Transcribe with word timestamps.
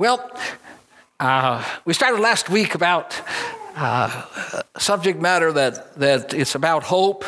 Well, 0.00 0.30
uh, 1.20 1.62
we 1.84 1.92
started 1.92 2.22
last 2.22 2.48
week 2.48 2.74
about 2.74 3.20
uh, 3.76 4.22
subject 4.78 5.20
matter 5.20 5.52
that, 5.52 5.94
that 5.96 6.32
it's 6.32 6.54
about 6.54 6.84
hope, 6.84 7.22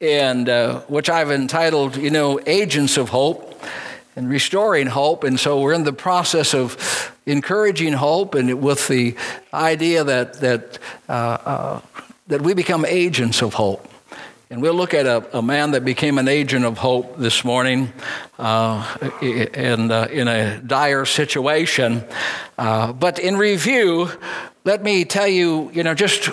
and 0.00 0.48
uh, 0.48 0.82
which 0.82 1.10
I've 1.10 1.32
entitled, 1.32 1.96
you 1.96 2.10
know, 2.10 2.38
Agents 2.46 2.96
of 2.96 3.08
Hope 3.08 3.60
and 4.14 4.30
Restoring 4.30 4.86
Hope. 4.86 5.24
And 5.24 5.40
so 5.40 5.60
we're 5.60 5.72
in 5.72 5.82
the 5.82 5.92
process 5.92 6.54
of 6.54 7.12
encouraging 7.26 7.94
hope 7.94 8.36
and 8.36 8.62
with 8.62 8.86
the 8.86 9.16
idea 9.52 10.04
that, 10.04 10.34
that, 10.34 10.78
uh, 11.08 11.12
uh, 11.12 11.80
that 12.28 12.40
we 12.40 12.54
become 12.54 12.84
agents 12.84 13.42
of 13.42 13.54
hope. 13.54 13.89
And 14.52 14.60
we'll 14.60 14.74
look 14.74 14.94
at 14.94 15.06
a, 15.06 15.38
a, 15.38 15.40
man 15.40 15.70
that 15.70 15.84
became 15.84 16.18
an 16.18 16.26
agent 16.26 16.64
of 16.64 16.76
hope 16.76 17.16
this 17.18 17.44
morning 17.44 17.92
uh, 18.36 18.96
in, 19.22 19.92
uh, 19.92 20.08
in 20.10 20.26
a 20.26 20.60
dire 20.60 21.04
situation. 21.04 22.02
Uh, 22.58 22.92
but 22.92 23.20
in 23.20 23.36
review, 23.36 24.10
let 24.64 24.82
me 24.82 25.04
tell 25.04 25.28
you, 25.28 25.70
you 25.72 25.84
know, 25.84 25.94
just, 25.94 26.30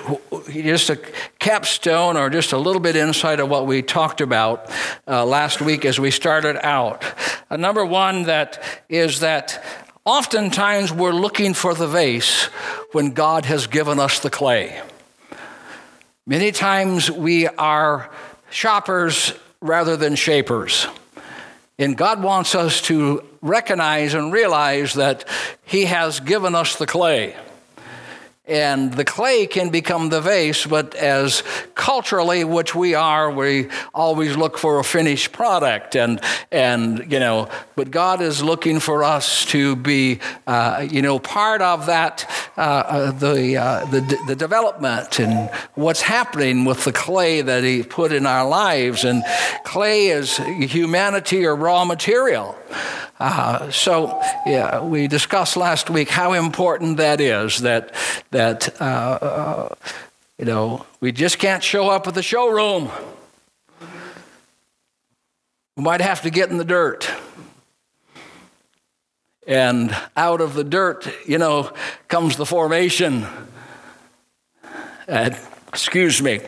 just 0.49 0.89
a 0.89 0.99
capstone 1.37 2.17
or 2.17 2.31
just 2.31 2.53
a 2.53 2.57
little 2.57 2.81
bit 2.81 2.95
inside 2.95 3.39
of 3.39 3.49
what 3.49 3.67
we 3.67 3.83
talked 3.83 4.19
about 4.19 4.67
uh, 5.07 5.23
last 5.23 5.61
week 5.61 5.85
as 5.85 5.99
we 5.99 6.09
started 6.09 6.57
out. 6.65 7.05
Uh, 7.51 7.57
number 7.57 7.85
one, 7.85 8.23
that 8.23 8.81
is 8.89 9.19
that 9.19 9.63
oftentimes 10.05 10.91
we're 10.91 11.13
looking 11.13 11.53
for 11.53 11.75
the 11.75 11.87
vase 11.87 12.45
when 12.93 13.11
God 13.11 13.45
has 13.45 13.67
given 13.67 13.99
us 13.99 14.21
the 14.21 14.31
clay. 14.31 14.81
Many 16.29 16.51
times 16.51 17.09
we 17.09 17.47
are 17.47 18.09
shoppers 18.49 19.31
rather 19.61 19.95
than 19.95 20.15
shapers. 20.15 20.85
And 21.79 21.95
God 21.95 22.21
wants 22.21 22.53
us 22.53 22.81
to 22.83 23.23
recognize 23.41 24.13
and 24.13 24.33
realize 24.33 24.95
that 24.95 25.23
He 25.63 25.85
has 25.85 26.19
given 26.19 26.53
us 26.53 26.75
the 26.75 26.85
clay 26.85 27.33
and 28.47 28.93
the 28.93 29.03
clay 29.03 29.45
can 29.45 29.69
become 29.69 30.09
the 30.09 30.21
vase, 30.21 30.65
but 30.65 30.95
as 30.95 31.43
culturally, 31.75 32.43
which 32.43 32.73
we 32.73 32.95
are, 32.95 33.29
we 33.29 33.67
always 33.93 34.37
look 34.37 34.57
for 34.57 34.79
a 34.79 34.83
finished 34.83 35.33
product, 35.33 35.95
and 35.95 36.21
and 36.51 37.11
you 37.11 37.19
know, 37.19 37.49
but 37.75 37.91
God 37.91 38.21
is 38.21 38.41
looking 38.41 38.79
for 38.79 39.03
us 39.03 39.45
to 39.45 39.75
be, 39.75 40.19
uh, 40.47 40.87
you 40.89 41.01
know, 41.01 41.19
part 41.19 41.61
of 41.61 41.87
that, 41.87 42.29
uh, 42.57 42.61
uh 42.61 43.11
the, 43.11 43.57
uh, 43.57 43.85
the 43.85 44.17
the 44.27 44.35
development 44.35 45.19
and 45.19 45.49
what's 45.75 46.01
happening 46.01 46.63
with 46.63 46.85
the 46.85 46.93
clay 46.93 47.41
that 47.41 47.63
He 47.63 47.83
put 47.83 48.13
in 48.13 48.25
our 48.25 48.47
lives, 48.47 49.03
and 49.03 49.23
clay 49.63 50.07
is 50.07 50.37
humanity 50.37 51.45
or 51.45 51.55
raw 51.55 51.83
material. 51.83 52.55
Uh, 53.19 53.71
so, 53.71 54.21
yeah, 54.45 54.79
we 54.79 55.07
discussed 55.07 55.57
last 55.57 55.89
week 55.89 56.07
how 56.07 56.33
important 56.33 56.97
that 56.97 57.19
is. 57.19 57.59
That 57.61 57.95
that 58.37 58.79
uh, 58.79 59.69
you 60.37 60.45
know 60.45 60.85
we 60.99 61.11
just 61.11 61.39
can't 61.39 61.63
show 61.63 61.89
up 61.89 62.07
at 62.07 62.13
the 62.13 62.21
showroom. 62.21 62.91
We 65.75 65.83
might 65.83 66.01
have 66.01 66.21
to 66.21 66.29
get 66.29 66.51
in 66.51 66.57
the 66.57 66.65
dirt. 66.65 67.09
And 69.47 69.95
out 70.15 70.39
of 70.39 70.53
the 70.53 70.63
dirt, 70.63 71.11
you 71.25 71.39
know, 71.39 71.71
comes 72.09 72.35
the 72.35 72.45
formation. 72.45 73.25
Uh, 75.07 75.31
excuse 75.69 76.21
me. 76.21 76.41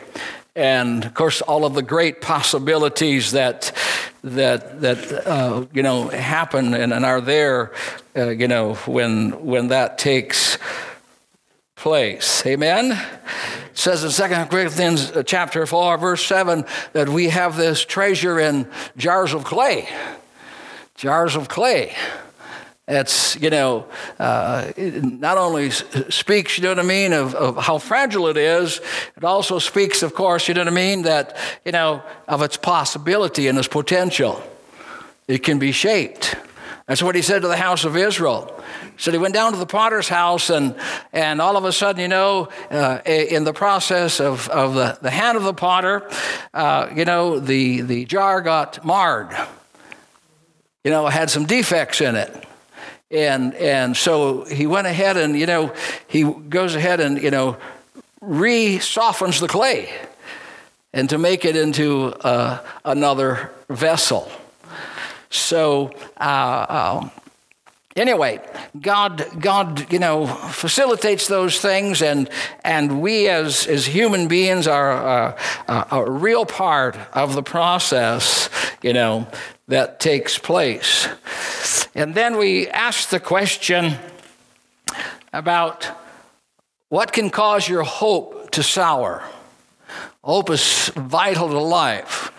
And 0.56 1.06
of 1.06 1.16
course, 1.16 1.42
all 1.42 1.66
of 1.66 1.74
the 1.74 1.82
great 1.82 2.22
possibilities 2.22 3.32
that 3.32 3.72
that 4.24 4.82
that 4.82 5.28
uh, 5.28 5.66
you 5.74 5.82
know 5.82 6.10
happen 6.10 6.76
and, 6.76 6.94
and 6.94 7.04
are 7.04 7.22
there, 7.22 7.72
uh, 8.16 8.30
you 8.30 8.48
know, 8.48 8.76
when 8.86 9.44
when 9.44 9.70
that 9.70 9.98
takes 9.98 10.60
place. 11.80 12.46
Amen. 12.46 12.92
It 12.92 13.78
says 13.78 14.04
in 14.04 14.12
Second 14.12 14.50
Corinthians 14.50 15.12
uh, 15.12 15.24
chapter 15.24 15.66
four, 15.66 15.98
verse 15.98 16.26
seven, 16.26 16.66
that 16.92 17.08
we 17.08 17.30
have 17.30 17.56
this 17.56 17.86
treasure 17.86 18.38
in 18.38 18.68
jars 18.98 19.34
of 19.34 19.46
clay. 19.46 19.88
Jars 20.96 21.38
of 21.38 21.48
clay. 21.48 21.96
It's, 22.86 23.40
you 23.40 23.50
know, 23.50 23.86
uh, 24.18 24.72
it 24.76 25.04
not 25.04 25.38
only 25.38 25.70
speaks, 25.70 26.58
you 26.58 26.64
know 26.64 26.72
what 26.72 26.80
I 26.80 26.84
mean, 26.84 27.14
of, 27.14 27.36
of 27.36 27.56
how 27.58 27.78
fragile 27.78 28.28
it 28.28 28.36
is, 28.36 28.82
it 29.16 29.24
also 29.24 29.60
speaks, 29.60 30.04
of 30.04 30.14
course, 30.14 30.48
you 30.48 30.56
know 30.56 30.62
what 30.62 30.74
I 30.74 30.76
mean, 30.76 31.04
that, 31.04 31.38
you 31.64 31.72
know, 31.72 32.02
of 32.28 32.42
its 32.42 32.58
possibility 32.58 33.48
and 33.48 33.58
its 33.58 33.68
potential. 33.68 34.44
It 35.28 35.44
can 35.44 35.60
be 35.60 35.72
shaped. 35.72 36.36
That's 36.90 37.04
what 37.04 37.14
he 37.14 37.22
said 37.22 37.44
to 37.44 37.48
the 37.48 37.56
house 37.56 37.86
of 37.86 37.96
Israel. 37.96 38.52
He 38.82 38.90
said 38.98 39.14
he 39.14 39.20
went 39.20 39.36
down 39.36 39.52
to 39.52 39.60
the 39.60 39.68
potter's 39.68 40.10
house, 40.10 40.50
and, 40.50 40.74
and 41.14 41.40
all 41.40 41.56
of 41.56 41.64
a 41.64 41.72
sudden, 41.72 42.02
you 42.02 42.08
know, 42.08 42.50
uh, 42.72 42.98
in 43.06 43.44
the 43.44 43.54
process 43.54 44.20
of, 44.20 44.50
of 44.50 44.74
the, 44.74 44.98
the 45.00 45.12
hand 45.12 45.38
of 45.38 45.44
the 45.44 45.54
potter, 45.54 46.10
uh, 46.52 46.90
you 46.96 47.06
know, 47.06 47.40
the, 47.40 47.82
the 47.82 48.06
jar 48.06 48.42
got 48.42 48.84
marred. 48.84 49.30
You 50.84 50.90
know, 50.90 51.06
had 51.06 51.30
some 51.30 51.46
defects 51.46 52.02
in 52.02 52.16
it. 52.16 52.44
And, 53.12 53.54
and 53.54 53.96
so 53.96 54.46
he 54.46 54.66
went 54.66 54.88
ahead 54.88 55.16
and, 55.16 55.38
you 55.38 55.46
know, 55.46 55.76
he 56.08 56.24
goes 56.24 56.74
ahead 56.74 57.00
and, 57.00 57.22
you 57.22 57.30
know, 57.30 57.58
re 58.20 58.80
softens 58.80 59.40
the 59.40 59.48
clay 59.48 59.94
and 60.92 61.08
to 61.12 61.20
make 61.20 61.46
it 61.46 61.56
into 61.56 62.16
uh, 62.22 62.66
another 62.84 63.52
vessel. 63.70 64.32
So, 65.30 65.92
uh, 66.18 67.00
um, 67.02 67.12
anyway, 67.96 68.40
God, 68.80 69.26
God, 69.40 69.92
you 69.92 70.00
know, 70.00 70.26
facilitates 70.26 71.28
those 71.28 71.60
things, 71.60 72.02
and 72.02 72.30
and 72.64 73.02
we 73.02 73.28
as 73.28 73.68
as 73.68 73.86
human 73.86 74.28
beings 74.28 74.68
are 74.68 75.36
uh, 75.68 75.86
a 75.92 76.10
real 76.10 76.46
part 76.46 76.98
of 77.14 77.36
the 77.36 77.44
process, 77.44 78.50
you 78.82 78.94
know, 78.94 79.28
that 79.68 80.00
takes 80.00 80.38
place. 80.38 81.08
And 81.94 82.16
then 82.16 82.38
we 82.38 82.68
ask 82.68 83.10
the 83.10 83.20
question 83.20 83.98
about 85.32 85.88
what 86.90 87.12
can 87.12 87.30
cause 87.30 87.70
your 87.70 87.84
hope 87.84 88.52
to 88.52 88.64
sour. 88.64 89.24
Hope 90.24 90.50
is 90.50 90.90
vital 90.96 91.48
to 91.50 91.60
life. 91.60 92.32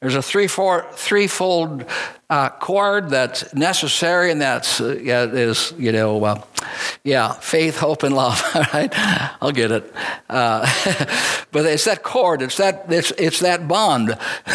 There's 0.00 0.16
a 0.16 0.22
three, 0.22 0.48
four, 0.48 0.86
threefold 0.92 1.84
uh, 2.32 2.48
chord 2.48 3.10
that's 3.10 3.52
necessary, 3.52 4.30
and 4.30 4.40
that's 4.40 4.80
uh, 4.80 4.98
yeah, 5.02 5.24
is 5.24 5.74
you 5.76 5.92
know, 5.92 6.24
uh, 6.24 6.42
yeah, 7.04 7.34
faith, 7.34 7.76
hope, 7.76 8.04
and 8.04 8.16
love. 8.16 8.42
All 8.54 8.64
right, 8.72 8.90
I'll 9.42 9.52
get 9.52 9.70
it. 9.70 9.92
Uh, 10.30 10.60
but 11.52 11.66
it's 11.66 11.84
that 11.84 12.02
cord 12.02 12.40
It's 12.40 12.56
that 12.56 12.86
it's 12.88 13.10
it's 13.18 13.40
that 13.40 13.68
bond, 13.68 14.16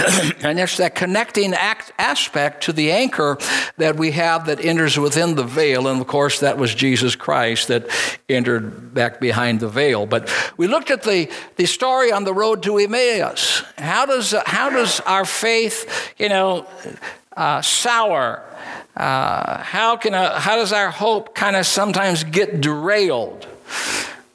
and 0.42 0.60
it's 0.60 0.78
that 0.78 0.96
connecting 0.96 1.54
act, 1.54 1.92
aspect 2.00 2.64
to 2.64 2.74
the 2.74 2.92
anchor 2.92 3.38
that 3.78 3.96
we 3.96 4.10
have 4.10 4.48
that 4.48 4.60
enters 4.66 4.98
within 4.98 5.36
the 5.36 5.44
veil, 5.44 5.88
and 5.88 6.02
of 6.02 6.08
course 6.08 6.40
that 6.40 6.58
was 6.58 6.74
Jesus 6.74 7.16
Christ 7.16 7.68
that 7.68 7.88
entered 8.28 8.96
back 8.96 9.20
behind 9.20 9.60
the 9.60 9.70
veil. 9.70 10.08
But 10.08 10.34
we 10.58 10.66
looked 10.66 10.90
at 10.90 11.04
the 11.04 11.30
the 11.58 11.68
story 11.68 12.12
on 12.12 12.24
the 12.24 12.34
road 12.34 12.64
to 12.64 12.80
Emmaus. 12.80 13.62
How 13.78 14.08
does 14.08 14.34
how 14.48 14.72
does 14.72 15.00
our 15.02 15.26
faith, 15.26 16.16
you 16.18 16.30
know? 16.30 16.66
Uh, 17.38 17.62
sour? 17.62 18.44
Uh, 18.96 19.60
how, 19.60 19.96
can 19.96 20.14
a, 20.14 20.40
how 20.40 20.56
does 20.56 20.74
our 20.74 20.90
hope 20.90 21.36
kind 21.36 21.56
of 21.56 21.66
sometimes 21.66 22.24
get 22.24 22.60
derailed? 22.60 23.48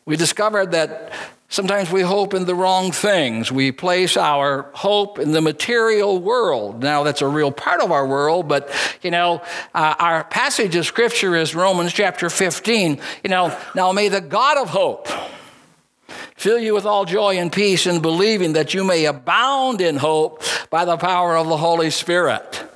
We 0.07 0.17
discovered 0.17 0.73
that 0.73 1.13
sometimes 1.49 1.91
we 1.91 2.03
hope 2.03 2.33
in 2.33 2.45
the 2.45 2.55
wrong 2.55 2.93
things. 2.93 3.51
We 3.51 3.73
place 3.73 4.17
our 4.17 4.71
hope 4.73 5.19
in 5.19 5.33
the 5.33 5.41
material 5.41 6.19
world. 6.21 6.81
Now, 6.83 7.03
that's 7.03 7.23
a 7.23 7.29
real 7.29 7.51
part 7.51 7.81
of 7.81 7.91
our 7.91 8.07
world, 8.07 8.49
but, 8.49 8.71
you 9.03 9.11
know, 9.11 9.43
uh, 9.75 9.95
our 9.99 10.25
passage 10.25 10.77
of 10.77 10.87
scripture 10.87 11.35
is 11.35 11.55
Romans 11.55 11.93
chapter 11.93 12.31
15. 12.31 13.01
You 13.25 13.31
know, 13.31 13.57
now 13.75 13.93
may 13.93 14.09
the 14.09 14.21
God 14.21 14.59
of 14.59 14.71
hope 14.71 15.09
fill 16.37 16.59
you 16.59 16.75
with 16.75 16.87
all 16.87 17.05
joy 17.05 17.37
and 17.37 17.53
peace 17.53 17.87
in 17.87 18.01
believing 18.01 18.55
that 18.55 18.75
you 18.75 18.85
may 18.85 19.05
abound 19.05 19.81
in 19.81 19.97
hope 19.97 20.43
by 20.71 20.85
the 20.85 20.97
power 20.97 21.37
of 21.37 21.49
the 21.49 21.57
Holy 21.57 21.91
Spirit. 21.91 22.72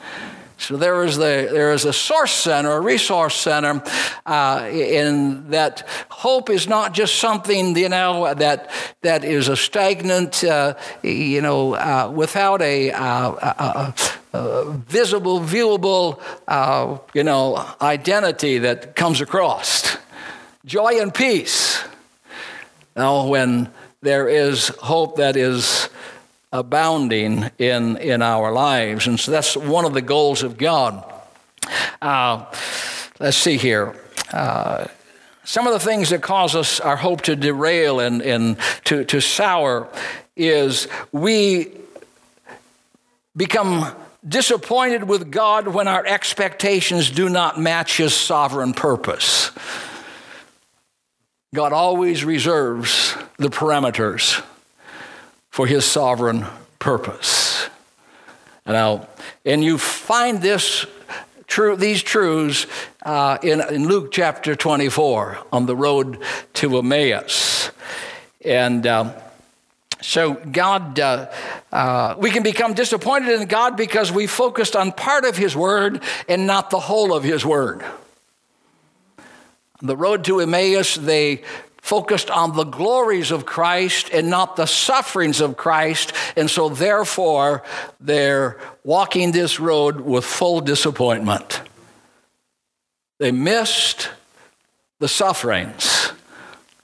So 0.58 0.76
there 0.76 1.04
is, 1.04 1.16
the, 1.16 1.48
there 1.52 1.72
is 1.72 1.84
a 1.84 1.92
source 1.92 2.32
center, 2.32 2.72
a 2.72 2.80
resource 2.80 3.36
center, 3.36 3.82
uh, 4.24 4.68
in 4.72 5.50
that 5.50 5.86
hope 6.08 6.48
is 6.48 6.66
not 6.66 6.94
just 6.94 7.16
something, 7.16 7.76
you 7.76 7.90
know, 7.90 8.32
that, 8.32 8.70
that 9.02 9.22
is 9.22 9.48
a 9.48 9.56
stagnant, 9.56 10.42
uh, 10.44 10.74
you 11.02 11.42
know, 11.42 11.74
uh, 11.74 12.10
without 12.14 12.62
a, 12.62 12.90
uh, 12.90 13.30
a, 13.32 13.94
a 14.32 14.72
visible, 14.72 15.40
viewable, 15.40 16.20
uh, 16.48 16.98
you 17.12 17.22
know, 17.22 17.62
identity 17.82 18.58
that 18.58 18.96
comes 18.96 19.20
across. 19.20 19.98
Joy 20.64 21.00
and 21.00 21.12
peace. 21.12 21.84
Now, 22.96 23.26
when 23.26 23.70
there 24.00 24.28
is 24.28 24.68
hope 24.68 25.16
that 25.16 25.36
is 25.36 25.85
abounding 26.56 27.50
in, 27.58 27.96
in 27.98 28.22
our 28.22 28.50
lives. 28.50 29.06
And 29.06 29.20
so 29.20 29.30
that's 29.30 29.56
one 29.56 29.84
of 29.84 29.94
the 29.94 30.02
goals 30.02 30.42
of 30.42 30.56
God. 30.56 31.04
Uh, 32.00 32.44
let's 33.20 33.36
see 33.36 33.56
here. 33.56 33.94
uh, 34.32 34.86
some 35.44 35.68
of 35.68 35.72
the 35.72 35.78
things 35.78 36.10
that 36.10 36.22
cause 36.22 36.56
us 36.56 36.80
our 36.80 36.96
hope 36.96 37.20
to 37.22 37.36
derail 37.36 38.00
and, 38.00 38.20
and 38.20 38.56
to, 38.84 39.04
to 39.04 39.20
sour 39.20 39.88
is 40.34 40.88
we 41.12 41.70
become 43.36 43.94
disappointed 44.26 45.04
with 45.04 45.30
God 45.30 45.68
when 45.68 45.86
our 45.86 46.04
expectations 46.04 47.10
do 47.10 47.28
not 47.28 47.60
match 47.60 47.98
His 47.98 48.12
sovereign 48.12 48.72
purpose. 48.72 49.52
God 51.54 51.72
always 51.72 52.24
reserves 52.24 53.16
the 53.38 53.48
parameters 53.48 54.42
for 55.56 55.66
His 55.66 55.86
sovereign 55.86 56.44
purpose. 56.78 57.70
Now, 58.66 59.08
and 59.42 59.64
you 59.64 59.78
find 59.78 60.42
this 60.42 60.84
true, 61.46 61.76
these 61.76 62.02
truths 62.02 62.66
uh, 63.02 63.38
in, 63.42 63.62
in 63.70 63.88
Luke 63.88 64.12
chapter 64.12 64.54
24 64.54 65.38
on 65.50 65.64
the 65.64 65.74
road 65.74 66.22
to 66.52 66.76
Emmaus. 66.76 67.70
And 68.44 68.86
um, 68.86 69.14
so, 70.02 70.34
God, 70.34 71.00
uh, 71.00 71.30
uh, 71.72 72.16
we 72.18 72.30
can 72.30 72.42
become 72.42 72.74
disappointed 72.74 73.40
in 73.40 73.48
God 73.48 73.78
because 73.78 74.12
we 74.12 74.26
focused 74.26 74.76
on 74.76 74.92
part 74.92 75.24
of 75.24 75.38
His 75.38 75.56
Word 75.56 76.02
and 76.28 76.46
not 76.46 76.68
the 76.68 76.80
whole 76.80 77.14
of 77.14 77.24
His 77.24 77.46
Word. 77.46 77.82
The 79.80 79.96
road 79.96 80.22
to 80.24 80.40
Emmaus, 80.40 80.96
they 80.96 81.44
focused 81.86 82.32
on 82.32 82.56
the 82.56 82.64
glories 82.64 83.30
of 83.30 83.46
Christ 83.46 84.10
and 84.12 84.28
not 84.28 84.56
the 84.56 84.66
sufferings 84.66 85.40
of 85.40 85.56
Christ. 85.56 86.12
And 86.36 86.50
so, 86.50 86.68
therefore, 86.68 87.62
they're 88.00 88.58
walking 88.82 89.30
this 89.30 89.60
road 89.60 90.00
with 90.00 90.24
full 90.24 90.60
disappointment. 90.60 91.60
They 93.18 93.30
missed 93.30 94.10
the 94.98 95.06
sufferings. 95.06 96.10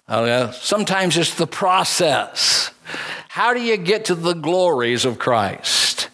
Uh, 0.07 0.53
sometimes 0.53 1.17
it's 1.17 1.35
the 1.35 1.49
process. 1.49 2.71
How 3.29 3.55
do 3.55 3.61
you 3.61 3.77
get 3.79 4.05
to 4.05 4.15
the 4.15 4.35
glories 4.35 5.05
of 5.05 5.19
Christ? 5.19 6.11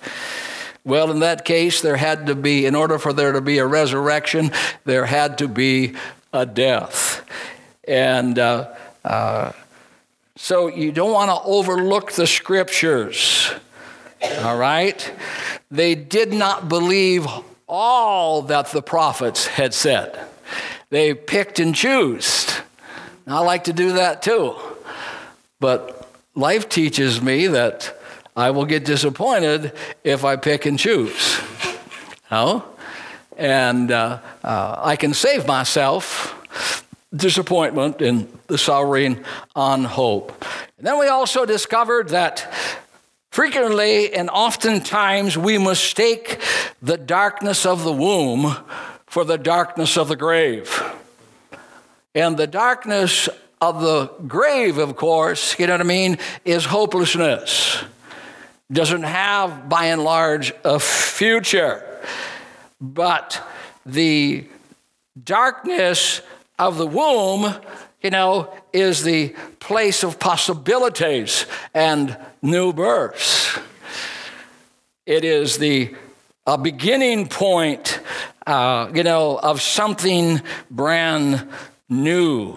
Well, 0.84 1.10
in 1.10 1.20
that 1.20 1.44
case, 1.44 1.82
there 1.82 1.98
had 1.98 2.28
to 2.28 2.34
be, 2.34 2.64
in 2.64 2.74
order 2.74 2.98
for 2.98 3.12
there 3.12 3.32
to 3.32 3.42
be 3.42 3.58
a 3.58 3.66
resurrection, 3.66 4.50
there 4.86 5.04
had 5.04 5.36
to 5.38 5.48
be 5.48 5.94
a 6.32 6.46
death. 6.46 7.22
And 7.86 8.38
uh, 8.38 8.74
so 10.36 10.68
you 10.68 10.92
don't 10.92 11.12
want 11.12 11.30
to 11.30 11.48
overlook 11.48 12.12
the 12.12 12.26
scriptures. 12.26 13.50
All 14.42 14.56
right? 14.56 15.12
They 15.70 15.94
did 15.94 16.32
not 16.32 16.68
believe 16.68 17.26
all 17.68 18.42
that 18.42 18.68
the 18.68 18.82
prophets 18.82 19.46
had 19.46 19.74
said, 19.74 20.18
they 20.90 21.12
picked 21.12 21.58
and 21.58 21.74
chose. 21.74 22.60
I 23.26 23.40
like 23.40 23.64
to 23.64 23.74
do 23.74 23.92
that 23.92 24.22
too. 24.22 24.56
But 25.60 26.08
life 26.34 26.68
teaches 26.68 27.20
me 27.20 27.48
that 27.48 27.94
I 28.34 28.52
will 28.52 28.64
get 28.64 28.84
disappointed 28.84 29.72
if 30.04 30.24
I 30.24 30.36
pick 30.36 30.64
and 30.64 30.78
choose. 30.78 31.40
No? 32.30 32.64
And 33.36 33.90
uh, 33.90 34.20
uh, 34.42 34.76
I 34.78 34.96
can 34.96 35.12
save 35.12 35.46
myself 35.46 36.37
disappointment 37.14 38.02
in 38.02 38.28
the 38.46 38.58
soaring 38.58 39.24
on 39.54 39.84
hope. 39.84 40.44
And 40.76 40.86
then 40.86 40.98
we 40.98 41.08
also 41.08 41.46
discovered 41.46 42.10
that 42.10 42.52
frequently 43.30 44.12
and 44.14 44.28
oftentimes 44.30 45.36
we 45.38 45.58
mistake 45.58 46.40
the 46.82 46.96
darkness 46.96 47.64
of 47.64 47.84
the 47.84 47.92
womb 47.92 48.54
for 49.06 49.24
the 49.24 49.38
darkness 49.38 49.96
of 49.96 50.08
the 50.08 50.16
grave. 50.16 50.82
And 52.14 52.36
the 52.36 52.46
darkness 52.46 53.28
of 53.60 53.80
the 53.80 54.10
grave, 54.26 54.78
of 54.78 54.96
course, 54.96 55.58
you 55.58 55.66
know 55.66 55.74
what 55.74 55.80
I 55.80 55.84
mean, 55.84 56.18
is 56.44 56.64
hopelessness. 56.64 57.82
Doesn't 58.70 59.04
have, 59.04 59.68
by 59.68 59.86
and 59.86 60.04
large, 60.04 60.52
a 60.64 60.78
future. 60.78 61.84
But 62.80 63.42
the 63.86 64.46
darkness 65.22 66.20
of 66.58 66.76
the 66.76 66.86
womb, 66.86 67.54
you 68.02 68.10
know, 68.10 68.52
is 68.72 69.02
the 69.02 69.34
place 69.60 70.02
of 70.02 70.18
possibilities 70.18 71.46
and 71.74 72.16
new 72.42 72.72
births. 72.72 73.58
It 75.06 75.24
is 75.24 75.58
the 75.58 75.94
a 76.46 76.56
beginning 76.56 77.28
point, 77.28 78.00
uh, 78.46 78.90
you 78.94 79.02
know, 79.02 79.38
of 79.38 79.60
something 79.60 80.40
brand 80.70 81.46
new. 81.88 82.56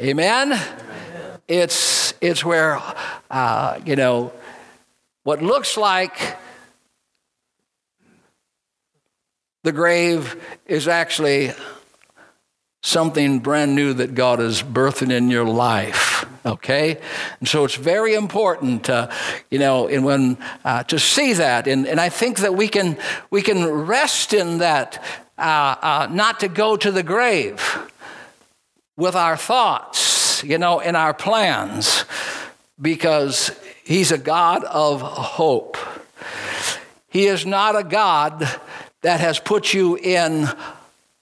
Amen. 0.00 0.52
Amen. 0.52 0.68
It's 1.48 2.14
it's 2.20 2.44
where 2.44 2.80
uh, 3.28 3.80
you 3.84 3.96
know 3.96 4.32
what 5.24 5.42
looks 5.42 5.76
like 5.76 6.38
the 9.64 9.72
grave 9.72 10.36
is 10.66 10.88
actually 10.88 11.52
something 12.82 13.40
brand 13.40 13.74
new 13.74 13.92
that 13.94 14.14
God 14.14 14.40
is 14.40 14.62
birthing 14.62 15.10
in 15.10 15.30
your 15.30 15.44
life. 15.44 16.24
Okay, 16.46 16.98
and 17.38 17.48
so 17.48 17.64
it's 17.64 17.74
very 17.74 18.14
important, 18.14 18.88
uh, 18.88 19.10
you 19.50 19.58
know, 19.58 19.88
and 19.88 20.04
when 20.04 20.38
uh, 20.64 20.82
to 20.84 20.98
see 20.98 21.34
that, 21.34 21.66
and, 21.66 21.86
and 21.86 22.00
I 22.00 22.08
think 22.08 22.38
that 22.38 22.54
we 22.54 22.66
can 22.66 22.96
we 23.28 23.42
can 23.42 23.66
rest 23.66 24.32
in 24.32 24.58
that, 24.58 25.04
uh, 25.36 25.76
uh 25.82 26.08
not 26.10 26.40
to 26.40 26.48
go 26.48 26.78
to 26.78 26.90
the 26.90 27.02
grave 27.02 27.78
with 28.96 29.14
our 29.14 29.36
thoughts, 29.36 30.42
you 30.42 30.56
know, 30.56 30.80
in 30.80 30.96
our 30.96 31.12
plans, 31.12 32.06
because 32.80 33.50
He's 33.84 34.10
a 34.10 34.18
God 34.18 34.64
of 34.64 35.02
hope. 35.02 35.76
He 37.08 37.26
is 37.26 37.44
not 37.44 37.76
a 37.76 37.84
God 37.84 38.48
that 39.02 39.20
has 39.20 39.38
put 39.38 39.74
you 39.74 39.96
in 39.96 40.48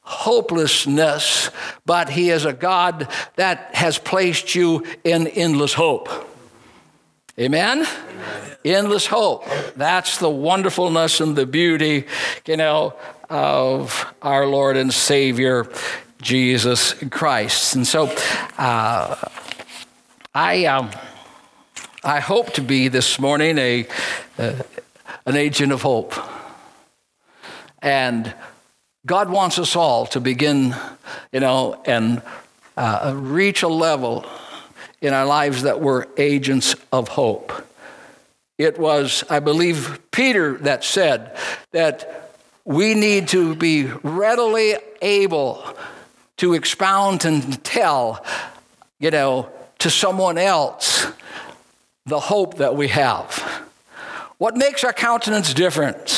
hopelessness, 0.08 1.50
but 1.84 2.08
He 2.08 2.31
is 2.31 2.46
a 2.46 2.52
God 2.55 3.08
that 3.37 3.75
has 3.75 3.99
placed 3.99 4.55
you 4.55 4.87
in 5.05 5.26
endless 5.26 5.75
hope. 5.75 6.08
Amen? 7.38 7.81
Amen? 7.81 8.56
Endless 8.64 9.06
hope. 9.06 9.44
That's 9.76 10.16
the 10.16 10.31
wonderfulness 10.31 11.20
and 11.20 11.37
the 11.37 11.44
beauty, 11.44 12.06
you 12.46 12.56
know, 12.56 12.94
of 13.28 14.12
our 14.22 14.46
Lord 14.46 14.78
and 14.78 14.93
Savior, 14.93 15.69
Jesus 16.22 16.94
Christ. 17.10 17.76
And 17.76 17.87
so 17.87 18.06
uh, 18.56 19.15
I, 20.34 20.65
um, 20.65 20.91
I 22.03 22.20
hope 22.20 22.55
to 22.55 22.62
be 22.62 22.88
this 22.88 23.20
morning 23.20 23.58
a, 23.58 23.86
uh, 24.38 24.55
an 25.27 25.36
agent 25.36 25.72
of 25.72 25.82
hope. 25.82 26.15
And 27.82 28.34
God 29.08 29.31
wants 29.31 29.58
us 29.58 29.74
all 29.74 30.05
to 30.08 30.20
begin, 30.20 30.77
you 31.32 31.41
know, 31.41 31.81
and 31.86 32.20
uh, 32.77 33.15
reach 33.17 33.62
a 33.62 33.69
level 33.69 34.27
in 35.00 35.15
our 35.15 35.24
lives 35.24 35.62
that 35.62 35.81
we're 35.81 36.05
agents 36.19 36.77
of 36.93 37.08
hope. 37.08 37.50
It 38.58 38.79
was, 38.79 39.24
I 39.31 39.41
believe, 39.41 39.98
Peter 40.10 40.58
that 40.58 40.84
said 40.84 41.34
that 41.70 42.34
we 42.67 42.93
need 42.93 43.29
to 43.29 43.55
be 43.55 43.86
readily 44.03 44.74
able 45.00 45.65
to 46.36 46.53
expound 46.53 47.24
and 47.24 47.65
tell, 47.65 48.22
you 49.00 49.10
know, 49.10 49.48
to 49.79 49.88
someone 49.88 50.36
else 50.36 51.06
the 52.05 52.20
hope 52.20 52.58
that 52.58 52.77
we 52.77 52.88
have. 52.88 53.65
What 54.36 54.55
makes 54.55 54.84
our 54.84 54.93
countenance 54.93 55.55
different? 55.55 56.18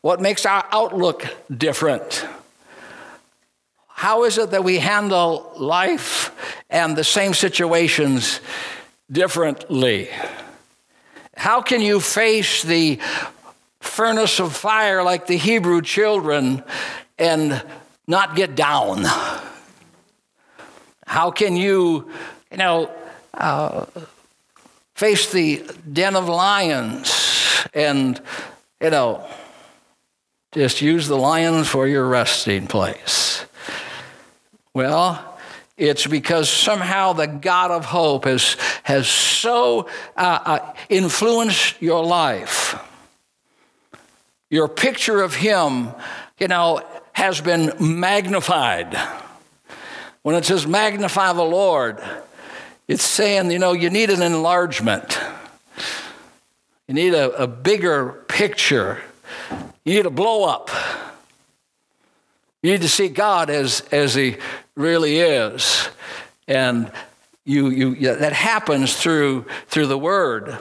What 0.00 0.20
makes 0.20 0.46
our 0.46 0.64
outlook 0.70 1.26
different? 1.50 2.26
How 3.88 4.24
is 4.24 4.36
it 4.38 4.50
that 4.50 4.62
we 4.62 4.78
handle 4.78 5.52
life 5.56 6.30
and 6.68 6.96
the 6.96 7.04
same 7.04 7.32
situations 7.32 8.40
differently? 9.10 10.10
How 11.36 11.62
can 11.62 11.80
you 11.80 12.00
face 12.00 12.62
the 12.62 12.98
furnace 13.80 14.38
of 14.38 14.54
fire 14.54 15.02
like 15.02 15.26
the 15.26 15.36
Hebrew 15.36 15.80
children 15.80 16.62
and 17.18 17.62
not 18.06 18.36
get 18.36 18.54
down? 18.54 19.04
How 21.06 21.30
can 21.30 21.56
you, 21.56 22.10
you 22.50 22.56
know, 22.58 22.90
uh, 23.32 23.86
face 24.94 25.32
the 25.32 25.64
den 25.90 26.16
of 26.16 26.28
lions 26.28 27.66
and, 27.72 28.20
you 28.80 28.90
know, 28.90 29.26
just 30.56 30.80
use 30.80 31.06
the 31.06 31.16
lions 31.16 31.68
for 31.68 31.86
your 31.86 32.08
resting 32.08 32.66
place. 32.66 33.44
Well, 34.72 35.38
it's 35.76 36.06
because 36.06 36.48
somehow 36.48 37.12
the 37.12 37.26
God 37.26 37.70
of 37.70 37.84
hope 37.84 38.24
has, 38.24 38.56
has 38.82 39.06
so 39.06 39.88
uh, 40.16 40.38
uh, 40.44 40.74
influenced 40.88 41.80
your 41.82 42.04
life. 42.04 42.82
Your 44.48 44.68
picture 44.68 45.22
of 45.22 45.34
Him, 45.34 45.90
you 46.38 46.48
know, 46.48 46.80
has 47.12 47.40
been 47.40 47.72
magnified. 47.78 48.98
When 50.22 50.34
it 50.34 50.46
says 50.46 50.66
magnify 50.66 51.34
the 51.34 51.42
Lord, 51.42 52.02
it's 52.88 53.04
saying, 53.04 53.50
you 53.50 53.58
know, 53.58 53.72
you 53.72 53.90
need 53.90 54.10
an 54.10 54.22
enlargement. 54.22 55.18
You 56.88 56.94
need 56.94 57.14
a, 57.14 57.30
a 57.42 57.46
bigger 57.46 58.24
picture. 58.28 59.02
You 59.84 59.94
need 59.94 60.02
to 60.02 60.10
blow 60.10 60.44
up. 60.44 60.70
You 62.62 62.72
need 62.72 62.82
to 62.82 62.88
see 62.88 63.08
God 63.08 63.50
as, 63.50 63.82
as 63.92 64.14
He 64.14 64.36
really 64.74 65.18
is. 65.18 65.88
And 66.48 66.90
you, 67.44 67.68
you, 67.68 68.16
that 68.16 68.32
happens 68.32 68.96
through, 68.96 69.46
through 69.68 69.86
the 69.86 69.98
Word. 69.98 70.58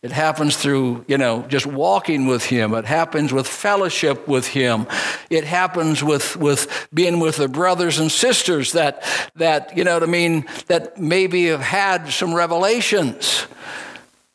It 0.00 0.12
happens 0.12 0.56
through, 0.56 1.04
you 1.08 1.18
know, 1.18 1.42
just 1.48 1.66
walking 1.66 2.26
with 2.26 2.44
Him. 2.44 2.72
It 2.74 2.84
happens 2.84 3.32
with 3.32 3.48
fellowship 3.48 4.28
with 4.28 4.46
Him. 4.46 4.86
It 5.28 5.44
happens 5.44 6.04
with, 6.04 6.36
with 6.36 6.88
being 6.94 7.18
with 7.18 7.36
the 7.36 7.48
brothers 7.48 7.98
and 7.98 8.12
sisters 8.12 8.72
that, 8.72 9.02
that, 9.36 9.76
you 9.76 9.82
know 9.82 9.94
what 9.94 10.02
I 10.02 10.06
mean, 10.06 10.44
that 10.66 10.98
maybe 10.98 11.46
have 11.46 11.60
had 11.60 12.10
some 12.10 12.32
revelations. 12.32 13.46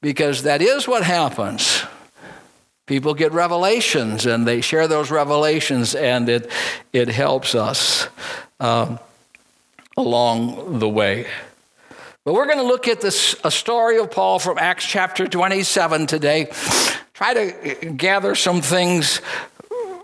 Because 0.01 0.43
that 0.43 0.61
is 0.61 0.85
what 0.85 1.03
happens. 1.03 1.83
People 2.85 3.13
get 3.13 3.31
revelations 3.31 4.25
and 4.25 4.45
they 4.45 4.59
share 4.59 4.89
those 4.89 5.09
revelations, 5.09 5.95
and 5.95 6.27
it, 6.27 6.51
it 6.91 7.07
helps 7.07 7.55
us 7.55 8.09
um, 8.59 8.99
along 9.95 10.79
the 10.79 10.89
way. 10.89 11.25
But 12.25 12.33
we're 12.33 12.45
going 12.45 12.57
to 12.57 12.63
look 12.63 12.89
at 12.89 12.99
this 12.99 13.37
a 13.45 13.51
story 13.51 13.99
of 13.99 14.11
Paul 14.11 14.37
from 14.37 14.57
Acts 14.57 14.85
chapter 14.85 15.27
27 15.27 16.07
today. 16.07 16.51
Try 17.13 17.33
to 17.33 17.91
gather 17.91 18.35
some 18.35 18.61
things 18.61 19.21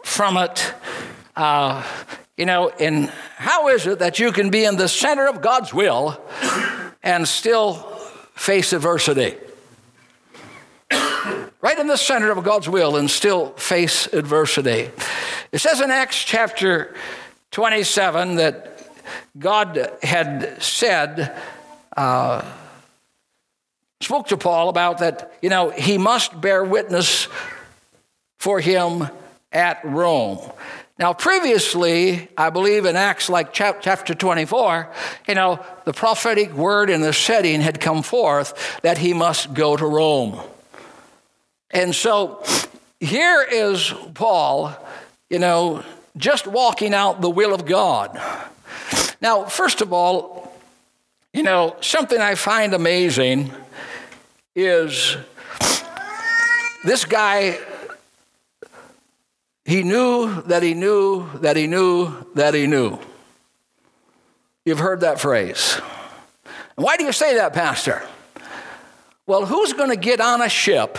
from 0.06 0.38
it. 0.38 0.74
Uh, 1.36 1.84
you 2.38 2.46
know, 2.46 2.70
and 2.70 3.10
how 3.36 3.68
is 3.68 3.88
it 3.88 4.00
that 4.00 4.20
you 4.20 4.32
can 4.32 4.50
be 4.50 4.64
in 4.64 4.78
the 4.78 4.88
center 4.88 5.28
of 5.28 5.42
God's 5.42 5.74
will 5.74 6.22
and 7.04 7.28
still 7.28 7.74
face 8.36 8.72
adversity? 8.72 9.36
Right 11.62 11.78
in 11.78 11.88
the 11.88 11.98
center 11.98 12.32
of 12.32 12.44
God's 12.44 12.70
will 12.70 12.96
and 12.96 13.10
still 13.10 13.52
face 13.52 14.08
adversity. 14.14 14.90
It 15.52 15.60
says 15.60 15.82
in 15.82 15.92
Acts 15.92 16.24
chapter 16.24 16.96
27 17.52 18.36
that 18.36 18.88
God 19.38 19.92
had 20.02 20.62
said, 20.62 21.38
uh, 21.98 22.46
spoke 24.02 24.28
to 24.28 24.38
Paul 24.38 24.70
about 24.70 25.00
that, 25.00 25.34
you 25.42 25.50
know, 25.50 25.70
he 25.70 25.98
must 25.98 26.40
bear 26.40 26.64
witness 26.64 27.28
for 28.38 28.60
him 28.60 29.08
at 29.52 29.84
Rome. 29.84 30.40
Now, 30.98 31.14
previously, 31.14 32.28
I 32.38 32.50
believe 32.50 32.86
in 32.86 32.96
Acts 32.96 33.30
like 33.30 33.54
chapter 33.54 34.14
24, 34.14 34.90
you 35.28 35.36
know, 35.36 35.66
the 35.86 35.94
prophetic 35.94 36.54
word 36.54 36.90
in 36.90 37.02
the 37.02 37.14
setting 37.14 37.62
had 37.62 37.80
come 37.80 38.04
forth 38.04 38.82
that 38.82 38.98
he 38.98 39.14
must 39.14 39.54
go 39.54 39.78
to 39.78 39.86
Rome. 39.86 40.42
And 41.72 41.94
so 41.94 42.44
here 43.00 43.46
is 43.50 43.94
Paul, 44.14 44.76
you 45.30 45.40
know, 45.40 45.84
just 46.18 46.48
walking 46.48 46.94
out 46.94 47.22
the 47.22 47.30
will 47.30 47.54
of 47.54 47.66
God. 47.66 48.20
Now, 49.22 49.46
first 49.46 49.82
of 49.82 49.94
all, 49.94 50.54
you 51.34 51.44
know, 51.44 51.76
something 51.82 52.20
I 52.20 52.36
find 52.36 52.74
amazing 52.74 53.52
is 54.56 55.16
this 56.84 57.06
guy, 57.06 57.60
he 59.66 59.84
knew 59.84 60.42
that 60.44 60.64
he 60.64 60.74
knew 60.74 61.30
that 61.36 61.56
he 61.56 61.68
knew 61.68 62.26
that 62.34 62.54
he 62.54 62.66
knew. 62.66 62.98
You've 64.66 64.80
heard 64.80 65.02
that 65.02 65.20
phrase. 65.20 65.80
Why 66.76 66.98
do 66.98 67.04
you 67.04 67.12
say 67.12 67.36
that, 67.36 67.54
Pastor? 67.54 68.02
Well, 69.28 69.46
who's 69.46 69.74
going 69.74 69.90
to 69.90 69.96
get 69.96 70.20
on 70.20 70.42
a 70.42 70.50
ship 70.50 70.98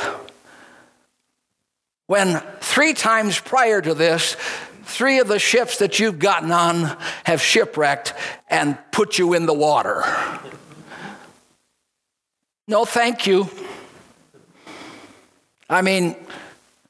when 2.11 2.41
three 2.59 2.93
times 2.93 3.39
prior 3.39 3.81
to 3.81 3.95
this, 3.95 4.37
Three 4.91 5.21
of 5.21 5.29
the 5.29 5.39
ships 5.39 5.79
that 5.79 6.01
you've 6.01 6.19
gotten 6.19 6.51
on 6.51 6.97
have 7.23 7.41
shipwrecked 7.41 8.13
and 8.49 8.77
put 8.91 9.19
you 9.19 9.35
in 9.35 9.47
the 9.47 9.55
water. 9.55 10.03
No, 12.67 12.85
thank 12.85 13.25
you. 13.25 13.49
I 15.71 15.83
mean, 15.83 16.17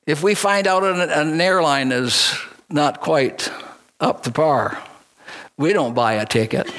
if 0.07 0.23
we 0.23 0.35
find 0.35 0.67
out 0.67 0.83
an, 0.83 1.11
an 1.11 1.39
airline 1.39 1.93
is 1.93 2.35
not 2.71 3.03
quite 3.03 3.53
up 4.01 4.23
to 4.23 4.31
par, 4.31 4.83
we 5.59 5.75
don't 5.75 5.93
buy 5.93 6.15
a 6.15 6.25
ticket. 6.25 6.73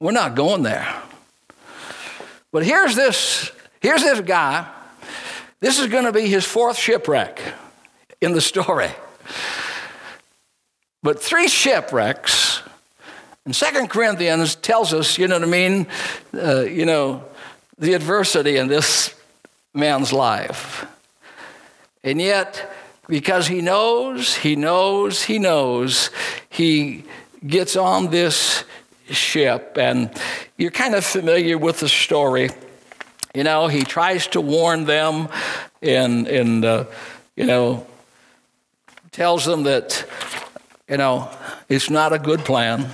We're 0.00 0.10
not 0.10 0.34
going 0.34 0.64
there. 0.64 0.92
But 2.50 2.66
here's 2.66 2.96
this, 2.96 3.52
here's 3.80 4.02
this 4.02 4.20
guy. 4.20 4.66
This 5.60 5.78
is 5.78 5.86
going 5.86 6.04
to 6.04 6.12
be 6.12 6.28
his 6.28 6.44
fourth 6.44 6.76
shipwreck 6.76 7.40
in 8.20 8.32
the 8.32 8.40
story. 8.40 8.90
But 11.02 11.22
three 11.22 11.48
shipwrecks, 11.48 12.62
and 13.44 13.54
Second 13.54 13.88
Corinthians 13.88 14.54
tells 14.56 14.92
us, 14.92 15.18
you 15.18 15.28
know 15.28 15.36
what 15.36 15.48
I 15.48 15.50
mean, 15.50 15.86
uh, 16.34 16.62
you 16.62 16.84
know, 16.84 17.24
the 17.78 17.94
adversity 17.94 18.56
in 18.56 18.68
this 18.68 19.14
man's 19.72 20.12
life. 20.12 20.84
And 22.02 22.20
yet, 22.20 22.72
because 23.08 23.46
he 23.46 23.60
knows, 23.62 24.34
he 24.34 24.56
knows, 24.56 25.22
he 25.22 25.38
knows, 25.38 26.10
he 26.50 27.04
gets 27.46 27.76
on 27.76 28.10
this 28.10 28.64
ship, 29.10 29.78
and 29.78 30.10
you're 30.58 30.70
kind 30.70 30.94
of 30.94 31.04
familiar 31.04 31.56
with 31.56 31.80
the 31.80 31.88
story. 31.88 32.50
You 33.36 33.44
know, 33.44 33.68
he 33.68 33.82
tries 33.82 34.26
to 34.28 34.40
warn 34.40 34.86
them, 34.86 35.28
and, 35.82 36.26
and 36.26 36.64
uh, 36.64 36.84
you 37.36 37.44
know, 37.44 37.86
tells 39.10 39.44
them 39.44 39.64
that, 39.64 40.06
you 40.88 40.96
know, 40.96 41.28
it's 41.68 41.90
not 41.90 42.14
a 42.14 42.18
good 42.18 42.46
plan. 42.46 42.88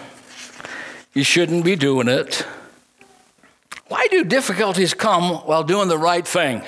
You 1.15 1.23
shouldn't 1.23 1.65
be 1.65 1.77
doing 1.77 2.09
it. 2.09 2.45
Why 3.87 4.09
do 4.11 4.25
difficulties 4.25 4.95
come 4.95 5.47
while 5.47 5.63
doing 5.63 5.87
the 5.87 5.97
right 5.97 6.27
thing? 6.27 6.63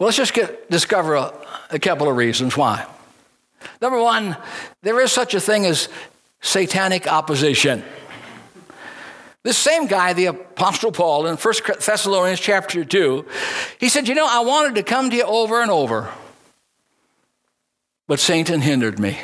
Well, 0.00 0.08
let's 0.08 0.16
just 0.16 0.34
get, 0.34 0.68
discover 0.68 1.14
a, 1.14 1.32
a 1.70 1.78
couple 1.78 2.08
of 2.08 2.16
reasons 2.16 2.56
why. 2.56 2.84
Number 3.80 4.02
one, 4.02 4.36
there 4.82 5.00
is 5.00 5.12
such 5.12 5.32
a 5.34 5.40
thing 5.40 5.64
as 5.64 5.88
satanic 6.40 7.06
opposition. 7.06 7.84
This 9.44 9.58
same 9.58 9.86
guy, 9.86 10.12
the 10.12 10.26
Apostle 10.26 10.92
Paul, 10.92 11.26
in 11.26 11.36
1 11.36 11.54
Thessalonians 11.84 12.38
chapter 12.38 12.84
2, 12.84 13.26
he 13.80 13.88
said, 13.88 14.06
You 14.06 14.14
know, 14.14 14.26
I 14.28 14.40
wanted 14.40 14.76
to 14.76 14.84
come 14.84 15.10
to 15.10 15.16
you 15.16 15.24
over 15.24 15.60
and 15.60 15.70
over, 15.70 16.12
but 18.06 18.20
Satan 18.20 18.60
hindered 18.60 19.00
me. 19.00 19.18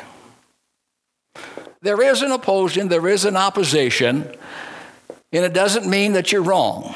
There 1.81 2.01
is 2.01 2.21
an 2.21 2.33
opposition, 2.33 2.89
there 2.89 3.07
is 3.07 3.23
an 3.23 3.37
opposition, 3.37 4.35
and 5.31 5.45
it 5.45 5.53
doesn't 5.53 5.87
mean 5.87 6.13
that 6.13 6.33
you're 6.33 6.43
wrong. 6.43 6.93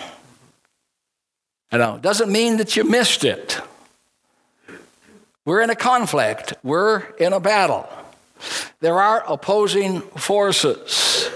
You 1.72 1.77
know, 1.77 1.96
it 1.96 2.01
doesn't 2.01 2.30
mean 2.30 2.58
that 2.58 2.75
you 2.75 2.84
missed 2.84 3.24
it. 3.24 3.58
We're 5.46 5.62
in 5.62 5.70
a 5.70 5.75
conflict, 5.75 6.53
we're 6.62 7.03
in 7.15 7.32
a 7.32 7.39
battle. 7.39 7.88
There 8.82 9.00
are 9.00 9.24
opposing 9.25 10.01
forces. 10.01 11.30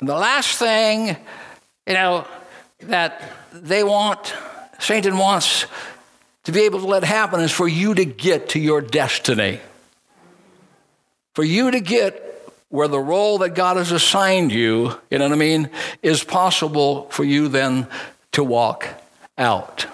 And 0.00 0.08
the 0.08 0.14
last 0.14 0.58
thing, 0.58 1.16
you 1.86 1.94
know, 1.94 2.26
that 2.80 3.22
they 3.52 3.82
want, 3.82 4.34
Satan 4.78 5.16
wants 5.16 5.66
to 6.44 6.52
be 6.52 6.60
able 6.62 6.80
to 6.80 6.86
let 6.86 7.02
happen 7.02 7.40
is 7.40 7.52
for 7.52 7.66
you 7.66 7.94
to 7.94 8.04
get 8.04 8.50
to 8.50 8.60
your 8.60 8.80
destiny. 8.80 9.60
For 11.34 11.44
you 11.44 11.70
to 11.70 11.80
get 11.80 12.22
where 12.68 12.88
the 12.88 12.98
role 12.98 13.38
that 13.38 13.50
God 13.50 13.76
has 13.76 13.92
assigned 13.92 14.52
you, 14.52 14.94
you 15.10 15.18
know 15.18 15.24
what 15.24 15.32
I 15.32 15.36
mean, 15.36 15.70
is 16.02 16.22
possible 16.22 17.08
for 17.10 17.24
you 17.24 17.48
then 17.48 17.86
to 18.32 18.44
walk 18.44 18.88
out. 19.38 19.86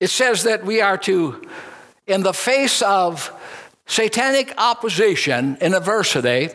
It 0.00 0.10
says 0.10 0.44
that 0.44 0.64
we 0.64 0.80
are 0.80 0.98
to, 0.98 1.48
in 2.06 2.22
the 2.22 2.32
face 2.32 2.82
of 2.82 3.32
satanic 3.92 4.54
opposition 4.56 5.58
and 5.60 5.74
adversity, 5.74 6.48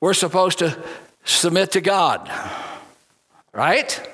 we're 0.00 0.14
supposed 0.14 0.58
to 0.58 0.76
submit 1.24 1.70
to 1.70 1.80
God. 1.80 2.28
Right? 3.52 4.10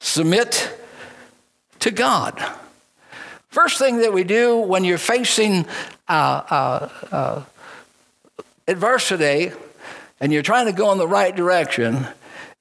Submit 0.00 0.72
to 1.80 1.90
God. 1.90 2.42
First 3.48 3.78
thing 3.78 3.98
that 3.98 4.14
we 4.14 4.24
do 4.24 4.56
when 4.56 4.84
you're 4.84 4.96
facing 4.96 5.66
uh, 6.08 6.42
uh, 6.48 6.88
uh, 7.12 7.42
adversity 8.66 9.52
and 10.18 10.32
you're 10.32 10.42
trying 10.42 10.64
to 10.64 10.72
go 10.72 10.92
in 10.92 10.98
the 10.98 11.06
right 11.06 11.36
direction 11.36 12.06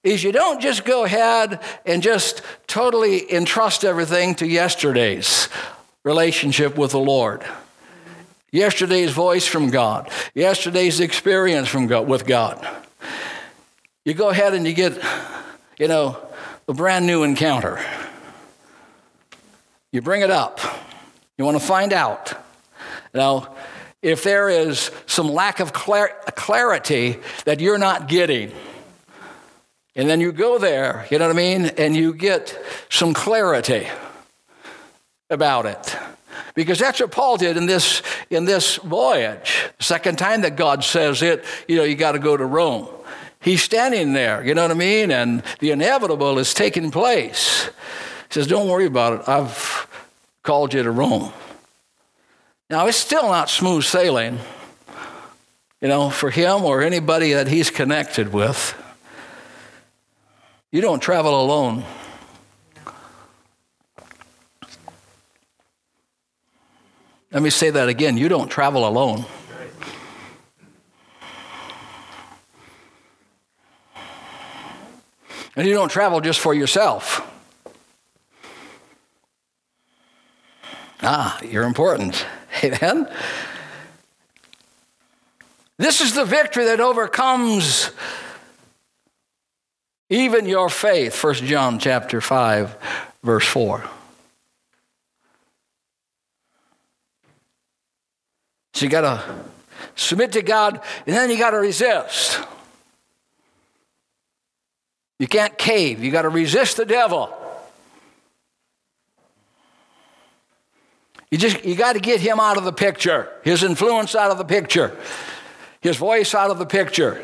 is 0.04 0.24
you 0.26 0.34
don't 0.34 0.60
just 0.60 0.84
go 0.84 1.06
ahead 1.06 1.62
and 1.86 2.04
just 2.04 2.42
totally 2.68 3.32
entrust 3.32 3.86
everything 3.86 4.36
to 4.36 4.46
yesterday's 4.46 5.48
relationship 6.04 6.78
with 6.78 6.92
the 6.92 7.00
Lord. 7.00 7.44
Yesterday's 8.52 9.12
voice 9.12 9.46
from 9.46 9.70
God, 9.70 10.10
yesterday's 10.34 11.00
experience 11.00 11.70
from 11.70 11.88
God, 11.88 12.08
with 12.08 12.26
God. 12.26 12.68
You 14.04 14.14
go 14.14 14.30
ahead 14.30 14.54
and 14.54 14.68
you 14.68 14.74
get, 14.74 15.02
you 15.78 15.88
know, 15.88 16.18
a 16.68 16.74
brand 16.74 17.06
new 17.06 17.24
encounter. 17.24 17.80
You 19.92 20.02
bring 20.02 20.22
it 20.22 20.32
up. 20.32 20.60
You 21.38 21.46
want 21.46 21.60
to 21.60 21.66
find 21.66 21.94
out. 21.94 22.34
Now, 23.14 23.56
if 24.02 24.24
there 24.24 24.50
is 24.50 24.90
some 25.06 25.30
lack 25.30 25.60
of 25.60 25.72
clar- 25.74 26.16
clarity 26.36 27.20
that 27.46 27.60
you're 27.60 27.78
not 27.78 28.08
getting, 28.08 28.52
and 29.96 30.10
then 30.10 30.20
you 30.20 30.32
go 30.32 30.58
there, 30.58 31.08
you 31.12 31.20
know 31.20 31.28
what 31.28 31.36
I 31.36 31.38
mean, 31.38 31.66
and 31.78 31.96
you 31.96 32.14
get 32.14 32.58
some 32.90 33.14
clarity 33.14 33.88
about 35.32 35.66
it. 35.66 35.98
Because 36.54 36.80
that's 36.80 37.00
what 37.00 37.12
Paul 37.12 37.38
did 37.38 37.58
in 37.58 37.66
this, 37.66 38.02
in 38.30 38.46
this 38.46 38.76
voyage. 38.78 39.70
Second 39.80 40.18
time 40.18 40.42
that 40.42 40.56
God 40.56 40.84
says 40.84 41.22
it, 41.22 41.44
you 41.68 41.78
know, 41.78 41.84
you 41.84 41.96
got 41.96 42.12
to 42.12 42.20
go 42.20 42.36
to 42.36 42.46
Rome. 42.46 42.88
He's 43.40 43.64
standing 43.64 44.14
there, 44.14 44.46
you 44.46 44.54
know 44.54 44.62
what 44.62 44.72
I 44.72 44.76
mean? 44.76 45.10
And 45.10 45.42
the 45.60 45.72
inevitable 45.72 46.38
is 46.38 46.54
taking 46.54 46.92
place. 46.92 47.66
He 47.66 48.34
says, 48.34 48.48
Don't 48.48 48.70
worry 48.70 48.86
about 48.86 49.22
it. 49.22 49.30
I've 49.30 49.88
called 50.44 50.74
you 50.74 50.84
to 50.84 50.92
Rome. 50.92 51.34
Now, 52.70 52.86
it's 52.88 52.98
still 52.98 53.24
not 53.24 53.50
smooth 53.50 53.84
sailing, 53.84 54.40
you 55.82 55.88
know, 55.88 56.10
for 56.10 56.30
him 56.30 56.64
or 56.64 56.82
anybody 56.82 57.34
that 57.34 57.48
he's 57.48 57.70
connected 57.70 58.32
with. 58.32 58.76
You 60.72 60.82
don't 60.82 61.02
travel 61.02 61.42
alone. 61.44 61.84
Let 67.32 67.42
me 67.42 67.50
say 67.50 67.70
that 67.70 67.88
again. 67.88 68.18
You 68.18 68.28
don't 68.30 68.50
travel 68.50 68.88
alone. 68.88 69.26
And 75.56 75.68
you 75.68 75.74
don't 75.74 75.90
travel 75.90 76.22
just 76.22 76.40
for 76.40 76.54
yourself. 76.54 77.28
Ah, 81.02 81.40
you're 81.42 81.64
important. 81.64 82.26
Amen. 82.64 83.10
This 85.78 86.00
is 86.00 86.14
the 86.14 86.26
victory 86.26 86.66
that 86.66 86.80
overcomes 86.80 87.92
even 90.10 90.46
your 90.46 90.70
faith 90.70 91.24
1 91.24 91.34
john 91.36 91.80
chapter 91.80 92.20
5 92.20 92.76
verse 93.24 93.48
4 93.48 93.90
so 98.82 98.86
you 98.86 98.90
got 98.90 99.02
to 99.02 99.24
submit 99.94 100.32
to 100.32 100.42
god 100.42 100.82
and 101.06 101.16
then 101.16 101.30
you 101.30 101.38
got 101.38 101.52
to 101.52 101.58
resist. 101.58 102.40
You 105.20 105.28
can't 105.28 105.56
cave. 105.56 106.04
You 106.04 106.10
got 106.10 106.24
to 106.24 106.30
resist 106.30 106.78
the 106.78 106.86
devil. 106.86 107.32
You 111.30 111.38
just 111.38 111.64
you 111.64 111.76
got 111.76 111.94
to 111.94 112.00
get 112.00 112.22
him 112.22 112.40
out 112.40 112.58
of 112.58 112.64
the 112.64 112.74
picture 112.74 113.32
his 113.44 113.62
influence 113.62 114.16
out 114.16 114.32
of 114.32 114.40
the 114.40 114.46
picture 114.46 114.98
his 115.82 115.98
voice 115.98 116.34
out 116.34 116.50
of 116.50 116.58
the 116.58 116.66
picture. 116.66 117.24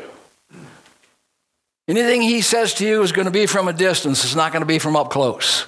Anything 1.88 2.22
he 2.22 2.40
says 2.40 2.72
to 2.74 2.86
you 2.86 3.02
is 3.02 3.10
going 3.10 3.24
to 3.24 3.32
be 3.32 3.46
from 3.46 3.66
a 3.66 3.72
distance, 3.72 4.22
it's 4.22 4.36
not 4.36 4.52
going 4.52 4.62
to 4.62 4.66
be 4.66 4.78
from 4.78 4.94
up 4.94 5.10
close 5.10 5.66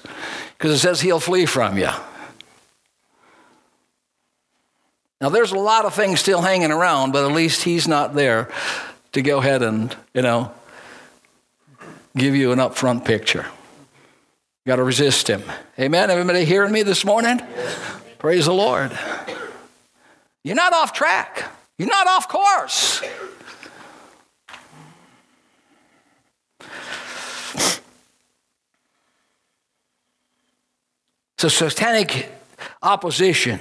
because 0.56 0.70
it 0.70 0.78
says 0.78 1.00
he'll 1.00 1.18
flee 1.18 1.47
from 1.47 1.78
you. 1.78 1.90
Now, 5.20 5.28
there's 5.28 5.52
a 5.52 5.59
lot 5.59 5.85
of 5.85 5.94
things 5.94 6.18
still 6.18 6.40
hanging 6.40 6.70
around, 6.70 7.12
but 7.12 7.26
at 7.26 7.33
least 7.33 7.62
he's 7.62 7.87
not 7.87 8.14
there 8.14 8.50
to 9.12 9.20
go 9.20 9.38
ahead 9.38 9.62
and, 9.62 9.94
you 10.14 10.22
know, 10.22 10.50
give 12.16 12.35
you 12.35 12.52
an 12.52 12.59
upfront 12.59 13.04
picture. 13.04 13.44
Got 14.66 14.76
to 14.76 14.83
resist 14.83 15.28
him. 15.28 15.42
Amen. 15.78 16.11
Everybody 16.11 16.44
hearing 16.44 16.72
me 16.72 16.83
this 16.83 17.04
morning? 17.04 17.38
Yes. 17.38 17.78
Praise 18.18 18.46
the 18.46 18.54
Lord. 18.54 18.98
You're 20.42 20.56
not 20.56 20.72
off 20.72 20.94
track. 20.94 21.44
You're 21.76 21.88
not 21.88 22.06
off 22.06 22.28
course. 22.28 23.02
So, 31.37 31.48
satanic 31.48 32.30
opposition. 32.83 33.61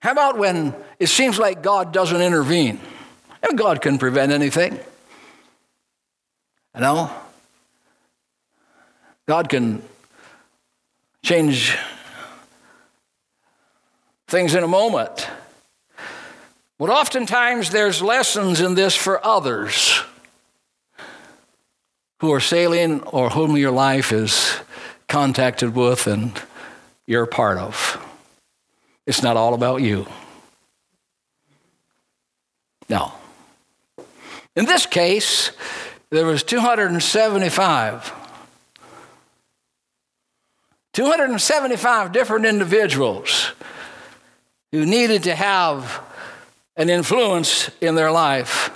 How 0.00 0.12
about 0.12 0.38
when 0.38 0.74
it 0.98 1.08
seems 1.08 1.38
like 1.38 1.62
God 1.62 1.92
doesn't 1.92 2.20
intervene? 2.20 2.80
And 3.42 3.56
God 3.56 3.82
can 3.82 3.98
prevent 3.98 4.32
anything. 4.32 4.78
You 6.74 6.80
know? 6.80 7.10
God 9.26 9.48
can 9.48 9.82
change 11.22 11.76
things 14.28 14.54
in 14.54 14.62
a 14.62 14.68
moment. 14.68 15.28
But 16.78 16.88
oftentimes 16.88 17.70
there's 17.70 18.00
lessons 18.00 18.60
in 18.60 18.74
this 18.74 18.96
for 18.96 19.24
others 19.24 20.02
who 22.20 22.32
are 22.32 22.40
sailing 22.40 23.02
or 23.02 23.30
whom 23.30 23.56
your 23.56 23.70
life 23.70 24.12
is 24.12 24.54
contacted 25.08 25.74
with 25.74 26.06
and 26.06 26.40
you're 27.06 27.24
a 27.24 27.28
part 27.28 27.58
of. 27.58 28.06
It's 29.10 29.24
not 29.24 29.36
all 29.36 29.54
about 29.54 29.82
you. 29.82 30.06
No. 32.88 33.12
In 34.54 34.66
this 34.66 34.86
case, 34.86 35.50
there 36.10 36.24
was 36.24 36.44
275. 36.44 38.12
275 40.92 42.12
different 42.12 42.46
individuals 42.46 43.50
who 44.70 44.86
needed 44.86 45.24
to 45.24 45.34
have 45.34 46.00
an 46.76 46.88
influence 46.88 47.68
in 47.80 47.96
their 47.96 48.12
life 48.12 48.70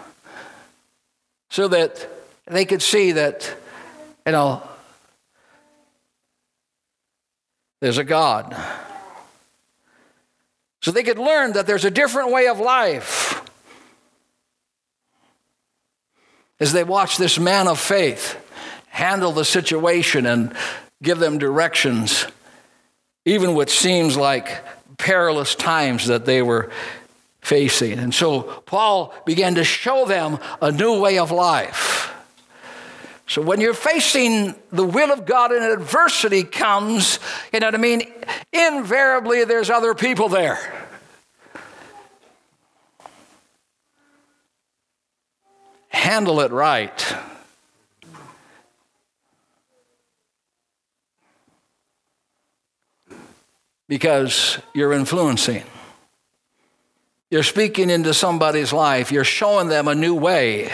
so 1.48 1.68
that 1.68 2.08
they 2.46 2.64
could 2.64 2.82
see 2.82 3.12
that, 3.12 3.56
you 4.26 4.32
know, 4.32 4.60
there's 7.80 7.98
a 7.98 8.04
God. 8.04 8.56
So 10.84 10.90
they 10.90 11.02
could 11.02 11.18
learn 11.18 11.54
that 11.54 11.66
there's 11.66 11.86
a 11.86 11.90
different 11.90 12.30
way 12.30 12.46
of 12.46 12.60
life. 12.60 13.42
As 16.60 16.74
they 16.74 16.84
watch 16.84 17.16
this 17.16 17.38
man 17.38 17.68
of 17.68 17.80
faith 17.80 18.36
handle 18.88 19.32
the 19.32 19.46
situation 19.46 20.26
and 20.26 20.54
give 21.02 21.18
them 21.18 21.38
directions, 21.38 22.26
even 23.24 23.54
what 23.54 23.70
seems 23.70 24.14
like 24.14 24.62
perilous 24.98 25.54
times 25.54 26.08
that 26.08 26.26
they 26.26 26.42
were 26.42 26.70
facing. 27.40 27.98
And 27.98 28.14
so 28.14 28.42
Paul 28.42 29.14
began 29.24 29.54
to 29.54 29.64
show 29.64 30.04
them 30.04 30.38
a 30.60 30.70
new 30.70 31.00
way 31.00 31.18
of 31.18 31.30
life. 31.30 32.13
So 33.26 33.40
when 33.40 33.60
you're 33.60 33.74
facing 33.74 34.54
the 34.70 34.84
will 34.84 35.10
of 35.10 35.24
God 35.24 35.50
and 35.50 35.64
adversity 35.64 36.44
comes, 36.44 37.18
you 37.52 37.60
know 37.60 37.68
what 37.68 37.74
I 37.74 37.78
mean? 37.78 38.02
Invariably, 38.52 39.44
there's 39.44 39.70
other 39.70 39.94
people 39.94 40.28
there. 40.28 40.58
Handle 45.88 46.40
it 46.40 46.50
right. 46.50 47.16
Because 53.88 54.58
you're 54.74 54.92
influencing. 54.92 55.64
You're 57.30 57.42
speaking 57.42 57.88
into 57.88 58.12
somebody's 58.12 58.72
life. 58.72 59.10
You're 59.10 59.24
showing 59.24 59.68
them 59.68 59.88
a 59.88 59.94
new 59.94 60.14
way 60.14 60.70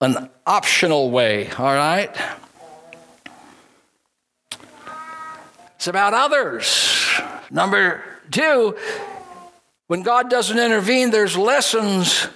an 0.00 0.30
optional 0.46 1.10
way, 1.10 1.50
all 1.50 1.74
right? 1.74 2.16
It's 5.76 5.86
about 5.86 6.14
others. 6.14 7.08
Number 7.50 8.02
two, 8.30 8.76
when 9.86 10.02
God 10.02 10.30
doesn't 10.30 10.58
intervene, 10.58 11.10
there's 11.10 11.36
lessons. 11.36 12.28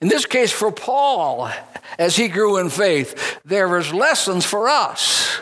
In 0.00 0.08
this 0.08 0.26
case, 0.26 0.52
for 0.52 0.70
Paul, 0.70 1.50
as 1.98 2.16
he 2.16 2.28
grew 2.28 2.58
in 2.58 2.70
faith, 2.70 3.40
there 3.44 3.68
was 3.68 3.92
lessons 3.92 4.44
for 4.44 4.68
us 4.68 5.40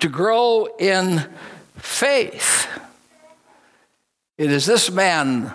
to 0.00 0.08
grow 0.08 0.66
in 0.78 1.26
faith. 1.76 2.68
It 4.38 4.52
is 4.52 4.66
this 4.66 4.90
man, 4.90 5.52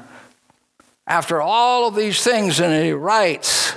after 1.05 1.41
all 1.41 1.87
of 1.87 1.95
these 1.95 2.23
things, 2.23 2.59
and 2.59 2.83
he 2.83 2.91
writes, 2.91 3.75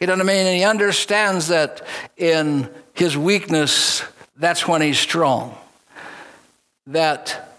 You 0.00 0.08
know 0.08 0.14
what 0.14 0.22
I 0.22 0.24
mean? 0.24 0.46
And 0.46 0.56
he 0.56 0.64
understands 0.64 1.48
that 1.48 1.86
in 2.16 2.68
his 2.94 3.16
weakness, 3.16 4.02
that's 4.36 4.66
when 4.66 4.82
he's 4.82 4.98
strong. 4.98 5.56
That 6.86 7.56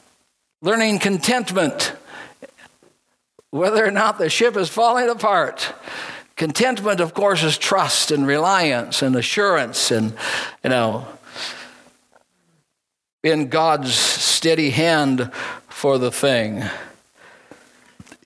learning 0.62 1.00
contentment, 1.00 1.94
whether 3.52 3.86
or 3.86 3.92
not 3.92 4.18
the 4.18 4.30
ship 4.30 4.58
is 4.58 4.70
falling 4.70 5.10
apart, 5.10 5.74
contentment, 6.36 7.00
of 7.00 7.14
course, 7.14 7.42
is 7.44 7.58
trust 7.58 8.12
and 8.12 8.28
reliance 8.28 9.02
and 9.02 9.16
assurance 9.16 9.90
and, 9.92 10.14
you 10.64 10.70
know, 10.70 11.08
in 13.24 13.48
God's 13.48 13.94
steady 13.94 14.70
hand 14.70 15.32
for 15.68 15.98
the 15.98 16.12
thing. 16.12 16.64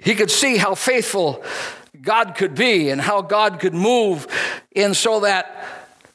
He 0.02 0.16
could 0.16 0.32
see 0.32 0.58
how 0.58 0.76
faithful 0.76 1.44
God 2.10 2.34
could 2.34 2.56
be 2.56 2.90
and 2.90 3.00
how 3.00 3.22
God 3.22 3.60
could 3.60 3.76
move 3.76 4.26
in 4.72 4.96
so 4.96 5.20
that 5.20 5.64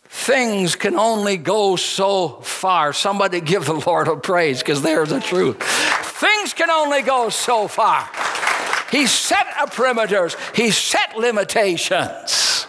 things 0.06 0.74
can 0.74 0.96
only 0.96 1.36
go 1.36 1.76
so 1.76 2.40
far. 2.42 2.92
Somebody 2.92 3.40
give 3.40 3.66
the 3.66 3.74
Lord 3.74 4.08
a 4.08 4.16
praise 4.16 4.58
because 4.58 4.82
there's 4.82 5.10
the 5.10 5.20
truth. 5.20 5.62
Things 5.62 6.52
can 6.52 6.68
only 6.68 7.02
go 7.02 7.28
so 7.28 7.68
far. 7.68 8.10
He 8.90 9.06
set 9.06 9.46
a 9.60 9.68
perimeters, 9.68 10.36
he 10.56 10.72
set 10.72 11.16
limitations. 11.16 12.66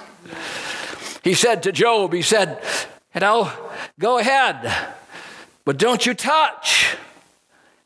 He 1.23 1.33
said 1.33 1.63
to 1.63 1.71
Job, 1.71 2.13
he 2.13 2.21
said, 2.21 2.61
you 3.15 3.21
know, 3.21 3.51
go 3.97 4.19
ahead, 4.19 4.71
but 5.63 5.79
don't 5.79 6.05
you 6.05 6.13
touch 6.13 6.95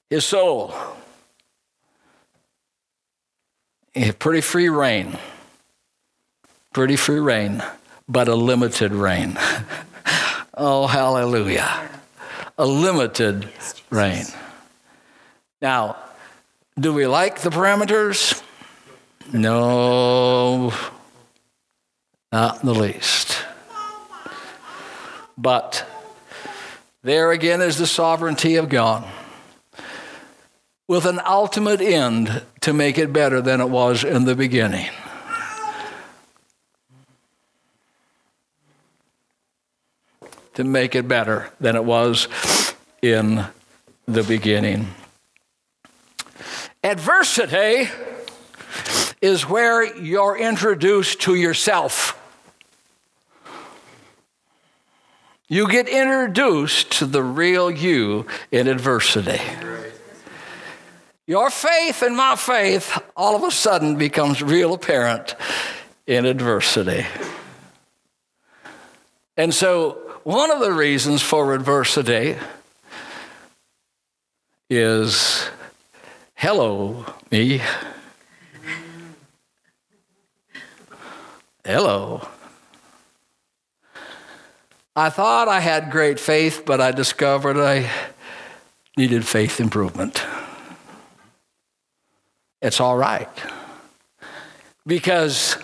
his 0.10 0.26
soul. 0.26 0.74
Eh, 4.00 4.14
pretty 4.18 4.40
free 4.40 4.70
reign. 4.70 5.18
Pretty 6.72 6.96
free 6.96 7.20
reign, 7.20 7.62
but 8.08 8.30
a 8.30 8.36
limited 8.36 8.94
reign. 8.94 9.38
oh, 10.54 10.88
hallelujah. 10.88 11.90
A 12.58 12.66
limited 12.66 13.50
reign. 13.90 14.24
Now, 15.62 15.98
do 16.80 16.94
we 16.94 17.08
like 17.08 17.42
the 17.42 17.50
parameters? 17.50 18.42
No, 19.34 20.72
not 22.32 22.62
in 22.62 22.68
the 22.68 22.74
least. 22.74 23.38
But 25.38 25.86
there 27.04 27.32
again 27.32 27.62
is 27.62 27.78
the 27.78 27.88
sovereignty 27.88 28.56
of 28.56 28.70
God 28.70 29.06
with 30.90 31.06
an 31.06 31.22
ultimate 31.24 31.82
end 31.82 32.42
to 32.62 32.74
make 32.74 32.98
it 32.98 33.14
better 33.14 33.42
than 33.42 33.62
it 33.62 33.70
was 33.70 34.04
in 34.04 34.26
the 34.26 34.36
beginning. 34.36 34.90
To 40.56 40.64
make 40.64 40.96
it 40.96 41.08
better 41.08 41.52
than 41.62 41.76
it 41.76 41.86
was 41.86 42.28
in 43.04 43.46
the 44.08 44.24
beginning. 44.24 44.88
Adversity 46.84 47.88
is 49.22 49.48
where 49.48 49.96
you're 49.96 50.36
introduced 50.36 51.22
to 51.22 51.36
yourself. 51.36 52.20
You 55.48 55.70
get 55.70 55.88
introduced 55.88 56.94
to 56.94 57.06
the 57.06 57.22
real 57.22 57.70
you 57.70 58.26
in 58.52 58.68
adversity. 58.68 59.40
Your 61.30 61.52
faith 61.52 62.02
and 62.02 62.18
my 62.18 62.36
faith 62.36 62.98
all 63.16 63.36
of 63.36 63.44
a 63.44 63.52
sudden 63.52 63.98
becomes 63.98 64.42
real 64.42 64.74
apparent 64.74 65.36
in 66.08 66.26
adversity. 66.26 67.06
And 69.38 69.54
so, 69.54 69.92
one 70.24 70.50
of 70.50 70.60
the 70.60 70.74
reasons 70.74 71.22
for 71.22 71.54
adversity 71.54 72.36
is 74.72 75.48
hello, 76.34 77.06
me. 77.30 77.62
Hello. 81.64 82.28
I 84.96 85.12
thought 85.12 85.48
I 85.48 85.60
had 85.60 85.92
great 85.92 86.20
faith, 86.20 86.64
but 86.66 86.82
I 86.82 86.90
discovered 86.90 87.56
I 87.56 87.88
needed 88.98 89.28
faith 89.28 89.60
improvement 89.60 90.26
it's 92.62 92.80
all 92.80 92.98
right. 92.98 93.30
Because 94.86 95.58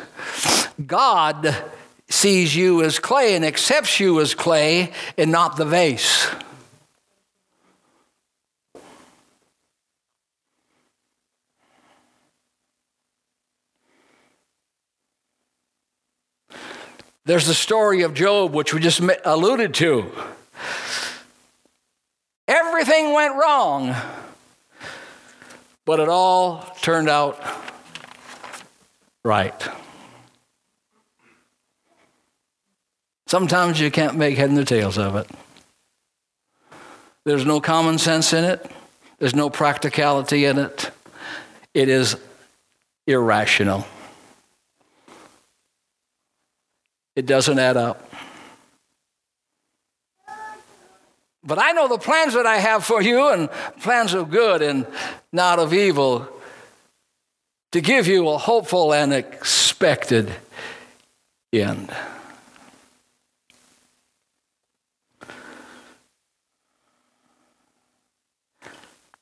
God 0.86 1.56
sees 2.10 2.56
you 2.56 2.84
as 2.84 3.00
clay 3.00 3.36
and 3.36 3.44
accepts 3.44 4.00
you 4.00 4.22
as 4.22 4.34
clay 4.34 4.92
and 5.18 5.32
not 5.32 5.58
the 5.58 5.66
vase. 5.66 6.28
There's 17.26 17.48
the 17.48 17.56
story 17.56 18.04
of 18.04 18.14
Job, 18.14 18.54
which 18.54 18.72
we 18.72 18.80
just 18.80 19.02
alluded 19.26 19.74
to. 19.76 20.12
Everything 22.48 23.14
went 23.14 23.34
wrong. 23.34 23.96
But 25.86 26.00
it 26.00 26.10
all 26.10 26.62
turned 26.82 27.10
out 27.10 27.40
right. 29.24 29.68
Sometimes 33.28 33.80
you 33.80 33.92
can't 33.92 34.18
make 34.18 34.38
head 34.38 34.50
and 34.50 34.68
tails 34.68 34.98
of 34.98 35.16
it. 35.16 35.30
There's 37.24 37.46
no 37.46 37.60
common 37.60 37.98
sense 37.98 38.34
in 38.34 38.44
it, 38.44 38.70
there's 39.20 39.36
no 39.36 39.50
practicality 39.50 40.46
in 40.46 40.60
it. 40.60 40.92
It 41.74 41.90
is 41.90 42.16
irrational. 43.08 43.86
It 47.16 47.26
doesn't 47.26 47.60
add 47.60 47.78
up. 47.78 48.15
But 51.46 51.60
I 51.60 51.74
know 51.74 51.88
the 51.88 52.00
plans 52.00 52.34
that 52.34 52.48
I 52.48 52.58
have 52.58 52.84
for 52.84 53.02
you, 53.02 53.30
and 53.30 53.50
plans 53.82 54.14
of 54.14 54.32
good 54.32 54.62
and 54.64 54.88
not 55.32 55.60
of 55.60 55.74
evil, 55.74 56.28
to 57.72 57.82
give 57.82 58.08
you 58.08 58.28
a 58.30 58.38
hopeful 58.38 58.94
and 58.94 59.14
expected 59.14 60.34
end. 61.54 61.94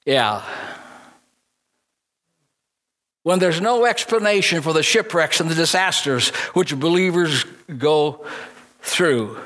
Yeah. 0.05 0.43
When 3.23 3.39
there's 3.39 3.61
no 3.61 3.85
explanation 3.85 4.61
for 4.61 4.73
the 4.73 4.83
shipwrecks 4.83 5.39
and 5.39 5.49
the 5.49 5.55
disasters 5.55 6.29
which 6.53 6.77
believers 6.77 7.45
go 7.77 8.25
through, 8.81 9.39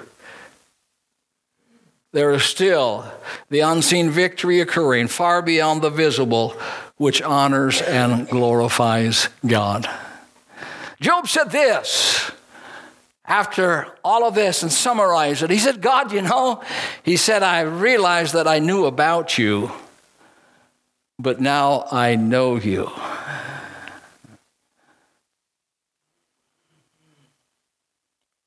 there 2.18 2.32
is 2.32 2.42
still 2.42 3.06
the 3.50 3.60
unseen 3.60 4.10
victory 4.10 4.60
occurring 4.60 5.08
far 5.08 5.40
beyond 5.40 5.84
the 5.84 5.90
visible, 5.92 6.58
which 6.96 7.22
honors 7.22 7.80
and 7.80 8.28
glorifies 8.28 9.30
God. 9.46 9.88
Job 11.00 11.28
said 11.28 11.52
this 11.52 12.32
after 13.24 13.96
all 14.04 14.28
of 14.28 14.34
this 14.34 14.64
and 14.64 14.72
summarized 14.72 15.44
it. 15.44 15.52
He 15.52 15.60
said, 15.60 15.80
God, 15.80 16.12
you 16.12 16.24
know, 16.24 16.64
he 17.04 17.18
said, 17.18 17.44
I 17.44 17.62
realized 17.62 18.34
that 18.34 18.48
I 18.48 18.58
knew 18.58 18.86
about 18.86 19.38
you, 19.38 19.72
but 21.20 21.40
now 21.40 21.86
I 21.92 22.16
know 22.16 22.56
you. 22.56 22.90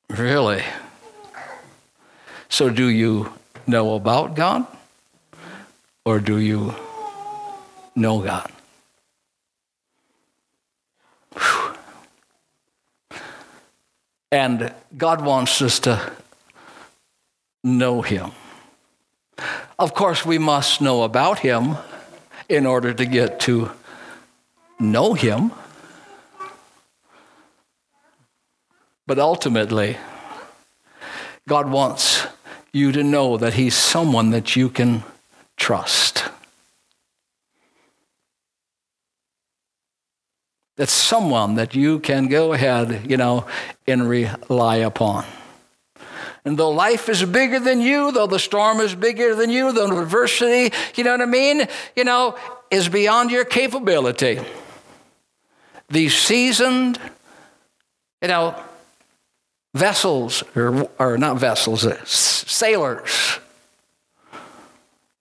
Really? 0.08 0.64
So, 2.48 2.68
do 2.68 2.88
you 2.88 3.32
know 3.70 3.94
about 3.94 4.34
God? 4.34 4.66
Or 6.04 6.18
do 6.18 6.38
you 6.38 6.74
know 7.94 8.20
God? 8.20 8.50
And 14.32 14.72
God 14.96 15.24
wants 15.24 15.60
us 15.62 15.80
to 15.80 16.12
know 17.64 18.02
Him. 18.02 18.30
Of 19.78 19.94
course, 19.94 20.24
we 20.24 20.38
must 20.38 20.80
know 20.80 21.02
about 21.02 21.40
Him 21.40 21.76
in 22.48 22.66
order 22.66 22.94
to 22.94 23.06
get 23.06 23.40
to 23.40 23.70
know 24.78 25.14
Him. 25.14 25.52
But 29.06 29.18
ultimately, 29.18 29.96
God 31.48 31.68
wants 31.68 32.26
you 32.72 32.92
to 32.92 33.02
know 33.02 33.36
that 33.36 33.54
He's 33.54 33.74
someone 33.74 34.30
that 34.30 34.56
you 34.56 34.68
can 34.68 35.02
trust. 35.56 36.24
That's 40.76 40.92
someone 40.92 41.56
that 41.56 41.74
you 41.74 41.98
can 41.98 42.28
go 42.28 42.54
ahead, 42.54 43.10
you 43.10 43.18
know, 43.18 43.46
and 43.86 44.08
rely 44.08 44.76
upon. 44.76 45.26
And 46.44 46.56
though 46.56 46.70
life 46.70 47.10
is 47.10 47.22
bigger 47.24 47.60
than 47.60 47.82
you, 47.82 48.12
though 48.12 48.26
the 48.26 48.38
storm 48.38 48.80
is 48.80 48.94
bigger 48.94 49.34
than 49.34 49.50
you, 49.50 49.72
though 49.72 50.00
adversity, 50.00 50.74
you 50.94 51.04
know 51.04 51.10
what 51.10 51.20
I 51.20 51.26
mean, 51.26 51.68
you 51.94 52.04
know, 52.04 52.34
is 52.70 52.88
beyond 52.88 53.30
your 53.30 53.44
capability. 53.44 54.40
These 55.90 56.16
seasoned, 56.16 56.98
you 58.22 58.28
know, 58.28 58.54
vessels, 59.74 60.42
or, 60.56 60.88
or 60.98 61.18
not 61.18 61.38
vessels, 61.38 61.86
uh, 61.86 62.02
sailors, 62.04 63.38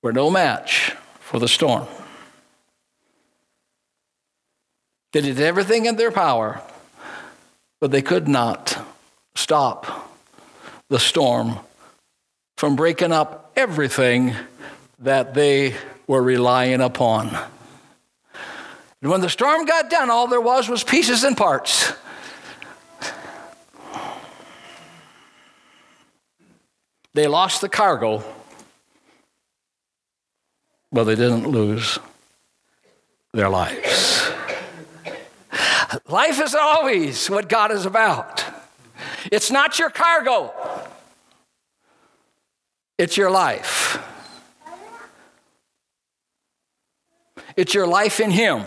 were 0.02 0.14
no 0.14 0.30
match 0.30 0.94
for 1.20 1.40
the 1.40 1.48
storm. 1.48 1.88
They 5.12 5.22
did 5.22 5.40
everything 5.40 5.86
in 5.86 5.96
their 5.96 6.12
power, 6.12 6.62
but 7.80 7.92
they 7.92 8.02
could 8.02 8.28
not 8.28 8.78
stop 9.36 10.12
the 10.90 11.00
storm 11.00 11.60
from 12.58 12.76
breaking 12.76 13.12
up 13.12 13.52
everything 13.56 14.36
that 15.00 15.34
they 15.34 15.76
were 16.08 16.22
relying 16.22 16.82
upon. 16.82 17.28
And 19.02 19.10
when 19.10 19.22
the 19.22 19.30
storm 19.30 19.66
got 19.66 19.90
done, 19.90 20.10
all 20.10 20.28
there 20.28 20.42
was 20.42 20.68
was 20.68 20.84
pieces 20.84 21.24
and 21.24 21.38
parts. 21.38 21.94
They 27.20 27.28
lost 27.28 27.60
the 27.60 27.68
cargo, 27.68 28.24
but 30.90 31.04
they 31.04 31.16
didn't 31.16 31.50
lose 31.50 32.00
their 33.34 33.50
lives. 33.50 34.32
Life 36.08 36.40
is 36.40 36.56
always 36.56 37.30
what 37.30 37.50
God 37.50 37.74
is 37.74 37.86
about. 37.86 38.46
It's 39.34 39.52
not 39.52 39.78
your 39.80 39.90
cargo, 39.90 40.54
it's 42.98 43.18
your 43.18 43.32
life. 43.32 44.02
It's 47.58 47.74
your 47.74 47.86
life 47.86 48.22
in 48.22 48.32
Him. 48.32 48.64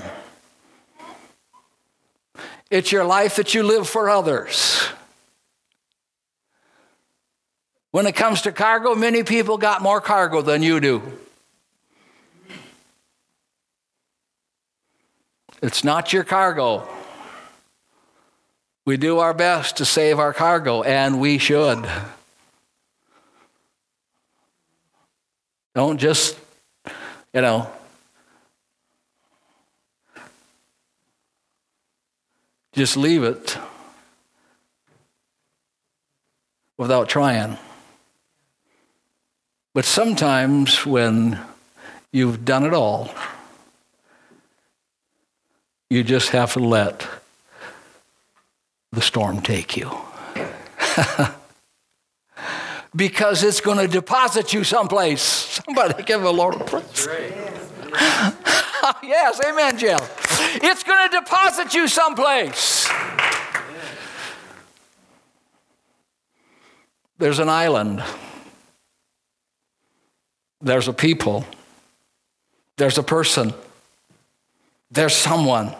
It's 2.71 2.93
your 2.93 3.07
life 3.07 3.37
that 3.37 3.55
you 3.55 3.63
live 3.63 3.89
for 3.89 4.11
others. 4.11 4.93
When 7.93 8.07
it 8.07 8.17
comes 8.17 8.41
to 8.43 8.53
cargo, 8.53 8.95
many 8.95 9.23
people 9.23 9.59
got 9.59 9.83
more 9.83 10.01
cargo 10.01 10.41
than 10.41 10.63
you 10.63 10.81
do. 10.81 11.03
It's 15.61 15.85
not 15.85 16.11
your 16.11 16.25
cargo. 16.25 16.89
We 18.87 18.97
do 18.97 19.19
our 19.19 19.35
best 19.35 19.77
to 19.77 19.85
save 19.85 20.19
our 20.19 20.33
cargo, 20.33 20.83
and 20.83 21.21
we 21.21 21.37
should. 21.37 21.87
Don't 25.75 25.99
just, 25.99 26.39
you 27.35 27.43
know, 27.43 27.71
just 32.73 32.97
leave 32.97 33.23
it 33.23 33.59
without 36.79 37.11
trying. 37.11 37.59
But 39.75 39.85
sometimes 39.85 40.85
when 40.85 41.41
you've 42.13 42.45
done 42.45 42.65
it 42.65 42.75
all, 42.75 43.11
you 45.89 46.05
just 46.05 46.31
have 46.31 46.53
to 46.55 46.61
let 46.61 47.07
the 48.93 49.01
storm 49.01 49.41
take 49.41 49.77
you. 49.77 49.91
because 52.95 53.43
it's 53.43 53.61
going 53.61 53.79
to 53.79 53.89
deposit 53.89 54.53
you 54.53 54.65
someplace. 54.65 55.23
Somebody 55.23 56.03
give 56.03 56.23
a 56.23 56.31
Lord 56.31 56.61
a 56.61 56.65
praise. 56.65 57.09
yes, 59.03 59.41
amen, 59.47 59.79
Jill. 59.79 60.07
It's 60.63 60.83
going 60.83 61.11
to 61.11 61.21
deposit 61.21 61.73
you 61.75 61.89
someplace. 61.89 62.91
There's 67.19 67.39
an 67.39 67.49
island. 67.49 68.03
There's 70.63 70.87
a 70.87 70.93
people. 70.93 71.45
There's 72.77 72.97
a 72.97 73.03
person. 73.03 73.53
There's 74.91 75.15
someone. 75.15 75.75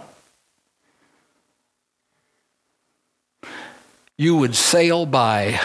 You 4.19 4.37
would 4.37 4.55
sail 4.55 5.07
by 5.07 5.61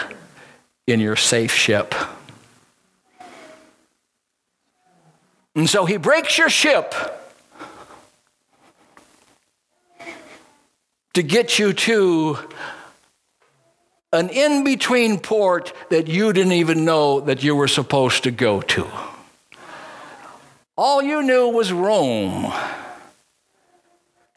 in 0.86 1.00
your 1.00 1.16
safe 1.16 1.52
ship. 1.52 1.94
And 5.54 5.68
so 5.68 5.84
he 5.84 5.96
breaks 5.96 6.38
your 6.38 6.48
ship 6.48 6.94
to 11.14 11.22
get 11.22 11.58
you 11.58 11.72
to 11.72 12.38
an 14.12 14.30
in 14.30 14.64
between 14.64 15.18
port 15.18 15.72
that 15.90 16.06
you 16.06 16.32
didn't 16.32 16.52
even 16.52 16.84
know 16.84 17.20
that 17.20 17.42
you 17.42 17.54
were 17.54 17.68
supposed 17.68 18.22
to 18.22 18.30
go 18.30 18.60
to. 18.60 18.86
All 20.78 21.02
you 21.02 21.22
knew 21.22 21.48
was 21.48 21.72
Rome. 21.72 22.52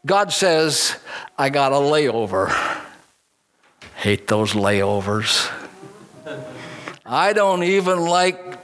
God 0.03 0.33
says, 0.33 0.97
I 1.37 1.51
got 1.51 1.71
a 1.71 1.75
layover. 1.75 2.49
Hate 3.97 4.25
those 4.25 4.53
layovers. 4.53 5.51
I 7.05 7.33
don't 7.33 7.61
even 7.61 7.99
like 7.99 8.57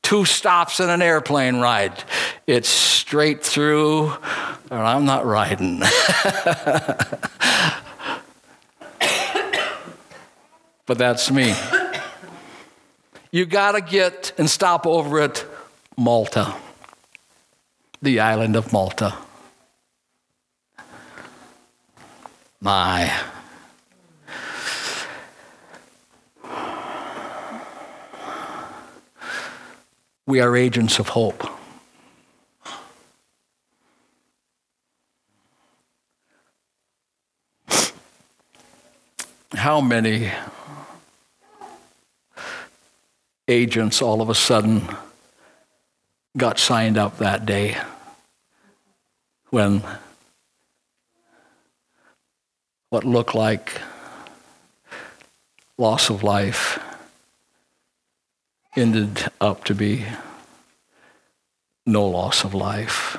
two 0.00 0.24
stops 0.24 0.78
in 0.78 0.88
an 0.90 1.02
airplane 1.02 1.56
ride. 1.56 2.04
It's 2.46 2.68
straight 2.68 3.42
through, 3.42 4.12
or 4.70 4.78
I'm 4.78 5.04
not 5.04 5.26
riding. 5.26 5.80
but 10.86 10.98
that's 10.98 11.32
me. 11.32 11.52
You 13.32 13.44
got 13.44 13.72
to 13.72 13.80
get 13.80 14.34
and 14.38 14.48
stop 14.48 14.86
over 14.86 15.20
at 15.20 15.44
Malta, 15.96 16.54
the 18.00 18.20
island 18.20 18.56
of 18.56 18.72
Malta. 18.72 19.14
My. 22.60 23.12
We 30.26 30.40
are 30.40 30.56
agents 30.56 30.98
of 30.98 31.08
hope. 31.08 31.48
How 39.54 39.80
many 39.80 40.30
agents 43.48 44.02
all 44.02 44.20
of 44.20 44.28
a 44.28 44.34
sudden 44.34 44.86
got 46.36 46.58
signed 46.58 46.98
up 46.98 47.18
that 47.18 47.46
day 47.46 47.76
when 49.50 49.82
what 52.90 53.04
looked 53.04 53.34
like 53.34 53.80
loss 55.76 56.10
of 56.10 56.22
life 56.22 56.78
ended 58.76 59.30
up 59.40 59.64
to 59.64 59.74
be 59.74 60.04
no 61.86 62.06
loss 62.06 62.44
of 62.44 62.54
life. 62.54 63.16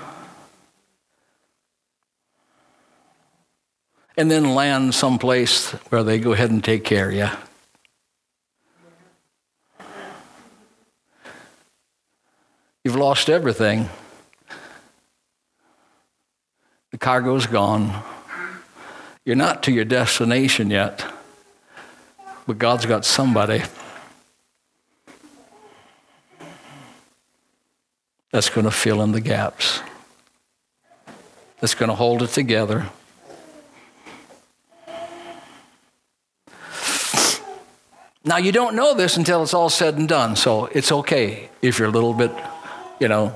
And 4.15 4.29
then 4.29 4.53
land 4.53 4.93
someplace 4.93 5.71
where 5.89 6.03
they 6.03 6.19
go 6.19 6.33
ahead 6.33 6.51
and 6.51 6.63
take 6.63 6.83
care 6.83 7.09
of 7.09 7.15
you. 7.15 7.29
You've 12.83 12.95
lost 12.95 13.29
everything. 13.29 13.89
The 16.91 16.97
cargo's 16.97 17.45
gone. 17.45 18.03
You're 19.25 19.35
not 19.35 19.63
to 19.63 19.71
your 19.71 19.85
destination 19.85 20.69
yet, 20.71 21.05
but 22.47 22.57
God's 22.57 22.85
got 22.85 23.05
somebody 23.05 23.61
that's 28.31 28.49
going 28.49 28.65
to 28.65 28.71
fill 28.71 29.01
in 29.01 29.11
the 29.11 29.21
gaps, 29.21 29.81
that's 31.59 31.75
going 31.75 31.89
to 31.89 31.95
hold 31.95 32.21
it 32.21 32.29
together. 32.29 32.89
Now, 38.23 38.37
you 38.37 38.51
don't 38.51 38.75
know 38.75 38.93
this 38.93 39.17
until 39.17 39.41
it's 39.43 39.53
all 39.53 39.69
said 39.69 39.97
and 39.97 40.07
done, 40.07 40.35
so 40.35 40.65
it's 40.67 40.91
okay 40.91 41.49
if 41.61 41.79
you're 41.79 41.87
a 41.87 41.91
little 41.91 42.13
bit, 42.13 42.31
you 42.99 43.07
know, 43.07 43.33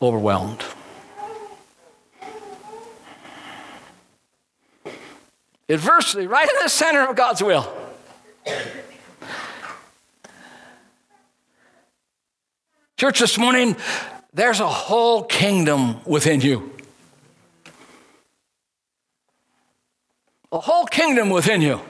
overwhelmed. 0.00 0.62
Adversity, 5.68 6.28
right 6.28 6.48
in 6.48 6.54
the 6.62 6.68
center 6.68 7.08
of 7.08 7.16
God's 7.16 7.42
will. 7.42 7.72
Church, 12.96 13.18
this 13.18 13.36
morning, 13.36 13.76
there's 14.32 14.60
a 14.60 14.68
whole 14.68 15.24
kingdom 15.24 16.00
within 16.04 16.40
you. 16.40 16.72
A 20.52 20.60
whole 20.60 20.86
kingdom 20.86 21.30
within 21.30 21.60
you. 21.60 21.80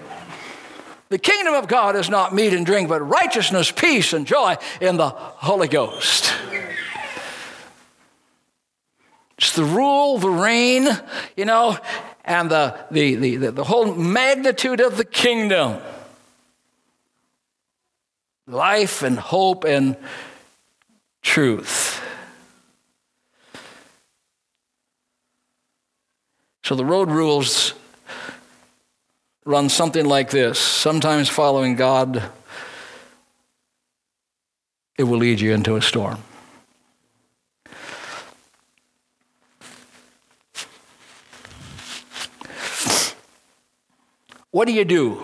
The 1.08 1.18
kingdom 1.18 1.54
of 1.54 1.68
God 1.68 1.94
is 1.94 2.10
not 2.10 2.34
meat 2.34 2.52
and 2.52 2.66
drink, 2.66 2.88
but 2.88 3.00
righteousness, 3.00 3.70
peace, 3.70 4.12
and 4.12 4.26
joy 4.26 4.56
in 4.80 4.96
the 4.96 5.10
Holy 5.10 5.68
Ghost. 5.68 6.32
It's 9.38 9.54
the 9.54 9.64
rule, 9.64 10.18
the 10.18 10.30
reign, 10.30 10.88
you 11.36 11.44
know, 11.44 11.78
and 12.24 12.50
the, 12.50 12.76
the, 12.90 13.14
the, 13.14 13.50
the, 13.52 13.64
whole 13.64 13.94
magnitude 13.94 14.80
of 14.80 14.96
the 14.96 15.04
kingdom. 15.04 15.80
Life 18.48 19.02
and 19.02 19.18
hope 19.18 19.64
and 19.64 19.96
truth. 21.22 22.02
So 26.64 26.74
the 26.74 26.84
road 26.84 27.10
rules 27.10 27.74
run 29.46 29.68
something 29.68 30.04
like 30.04 30.28
this. 30.30 30.59
Sometimes 30.59 31.28
following 31.28 31.76
God, 31.76 32.22
it 34.98 35.04
will 35.04 35.18
lead 35.18 35.40
you 35.40 35.54
into 35.54 35.76
a 35.76 35.82
storm. 35.82 36.18
What 44.50 44.66
do 44.66 44.72
you 44.72 44.85
do 44.85 45.22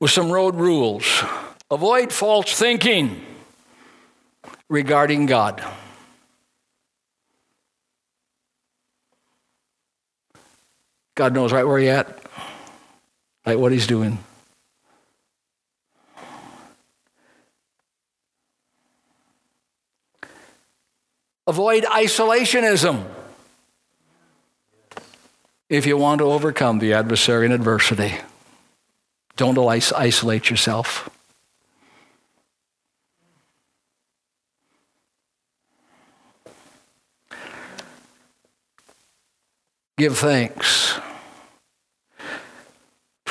with 0.00 0.10
some 0.10 0.30
road 0.30 0.54
rules? 0.54 1.22
Avoid 1.70 2.12
false 2.12 2.54
thinking 2.54 3.20
regarding 4.68 5.26
God. 5.26 5.62
God 11.18 11.34
knows 11.34 11.52
right 11.52 11.66
where 11.66 11.80
you're 11.80 11.96
at, 11.96 12.16
right 13.44 13.58
what 13.58 13.72
He's 13.72 13.88
doing. 13.88 14.18
Avoid 21.48 21.82
isolationism 21.82 23.04
if 25.68 25.86
you 25.86 25.96
want 25.96 26.20
to 26.20 26.24
overcome 26.24 26.78
the 26.78 26.92
adversary 26.92 27.46
and 27.46 27.52
adversity. 27.52 28.14
Don't 29.34 29.58
isolate 29.58 30.50
yourself. 30.50 31.10
Give 39.96 40.16
thanks. 40.16 40.97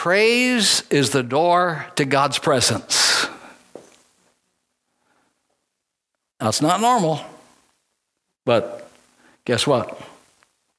Praise 0.08 0.84
is 0.89 1.10
the 1.10 1.22
door 1.22 1.86
to 1.98 2.06
God's 2.06 2.39
presence. 2.39 3.28
It's 6.39 6.62
not 6.62 6.80
normal, 6.80 7.20
but 8.46 8.89
guess 9.43 9.67
what? 9.67 10.00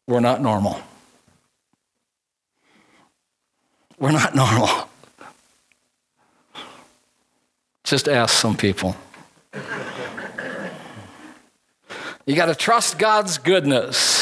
We're 0.06 0.20
not 0.20 0.40
normal. 0.40 0.80
We're 3.98 4.12
not 4.12 4.34
normal. 4.34 4.88
Just 7.84 8.08
ask 8.08 8.34
some 8.34 8.56
people. 8.56 8.96
You 12.24 12.34
got 12.34 12.46
to 12.46 12.54
trust 12.54 12.98
God's 12.98 13.36
goodness. 13.36 14.17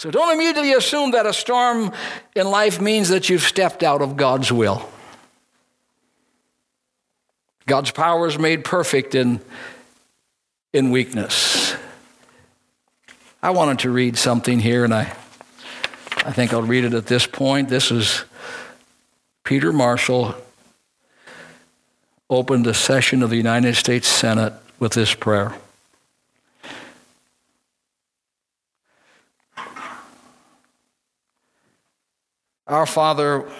So 0.00 0.10
don't 0.10 0.32
immediately 0.32 0.72
assume 0.72 1.10
that 1.10 1.26
a 1.26 1.32
storm 1.34 1.92
in 2.34 2.50
life 2.50 2.80
means 2.80 3.10
that 3.10 3.28
you've 3.28 3.42
stepped 3.42 3.82
out 3.82 4.00
of 4.00 4.16
God's 4.16 4.50
will. 4.50 4.88
God's 7.66 7.90
power 7.90 8.26
is 8.26 8.38
made 8.38 8.64
perfect 8.64 9.14
in, 9.14 9.42
in 10.72 10.90
weakness. 10.90 11.74
I 13.42 13.50
wanted 13.50 13.80
to 13.80 13.90
read 13.90 14.16
something 14.16 14.58
here, 14.58 14.84
and 14.84 14.94
I 14.94 15.14
I 16.24 16.32
think 16.32 16.54
I'll 16.54 16.62
read 16.62 16.84
it 16.84 16.94
at 16.94 17.04
this 17.04 17.26
point. 17.26 17.68
This 17.68 17.90
is 17.90 18.24
Peter 19.44 19.70
Marshall 19.70 20.34
opened 22.30 22.64
the 22.64 22.72
session 22.72 23.22
of 23.22 23.28
the 23.28 23.36
United 23.36 23.76
States 23.76 24.08
Senate 24.08 24.54
with 24.78 24.92
this 24.94 25.12
prayer. 25.12 25.52
Our 32.70 32.86
Father, 32.86 33.50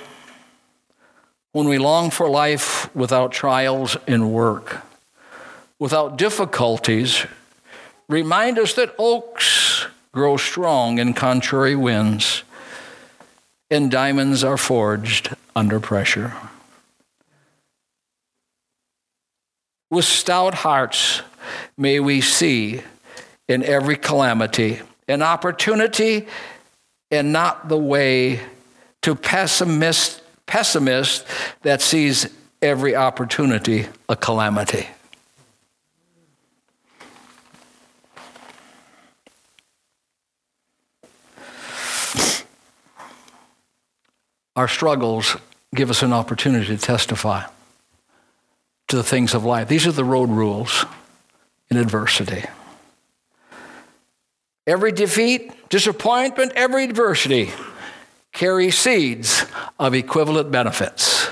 when 1.51 1.67
we 1.67 1.79
long 1.79 2.11
for 2.11 2.31
life 2.31 2.95
without 2.95 3.33
trials 3.33 3.97
in 4.07 4.31
work, 4.31 4.83
without 5.81 6.17
difficulties, 6.17 7.27
remind 8.09 8.57
us 8.57 8.75
that 8.75 8.95
oaks 9.01 9.87
grow 10.13 10.37
strong 10.37 10.99
in 10.99 11.13
contrary 11.13 11.75
winds 11.75 12.45
and 13.69 13.91
diamonds 13.91 14.45
are 14.45 14.57
forged 14.57 15.35
under 15.57 15.81
pressure. 15.81 16.33
With 19.91 20.05
stout 20.05 20.55
hearts, 20.55 21.23
may 21.77 21.99
we 21.99 22.21
see 22.21 22.83
in 23.49 23.65
every 23.65 23.97
calamity 23.97 24.83
an 25.09 25.21
opportunity 25.21 26.29
and 27.11 27.33
not 27.33 27.69
the 27.69 27.77
way 27.77 28.43
to 29.03 29.15
pessimist, 29.15 30.23
pessimist 30.47 31.27
that 31.63 31.81
sees 31.81 32.29
every 32.63 32.95
opportunity 32.95 33.87
a 34.09 34.17
calamity. 34.17 34.87
our 44.61 44.69
struggles 44.69 45.39
give 45.75 45.89
us 45.89 46.03
an 46.03 46.13
opportunity 46.13 46.67
to 46.67 46.77
testify 46.77 47.43
to 48.89 48.97
the 48.97 49.03
things 49.03 49.33
of 49.33 49.43
life. 49.43 49.69
These 49.69 49.87
are 49.87 49.93
the 49.93 50.05
road 50.05 50.29
rules 50.29 50.85
in 51.71 51.79
adversity. 51.79 52.45
Every 54.67 54.93
defeat, 54.93 55.71
disappointment, 55.71 56.53
every 56.57 56.85
adversity 56.85 57.51
carry 58.33 58.71
seeds 58.71 59.45
of 59.79 59.95
equivalent 59.95 60.51
benefits. 60.51 61.29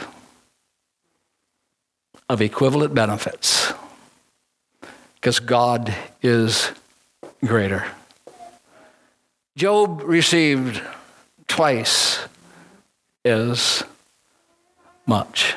Of 2.29 2.41
equivalent 2.43 2.95
benefits. 2.95 3.73
Because 5.15 5.41
God 5.41 5.95
is 6.23 6.71
greater. 7.45 7.85
Job 9.57 10.03
received 10.05 10.81
twice 11.49 12.21
as 13.25 13.83
much 15.07 15.55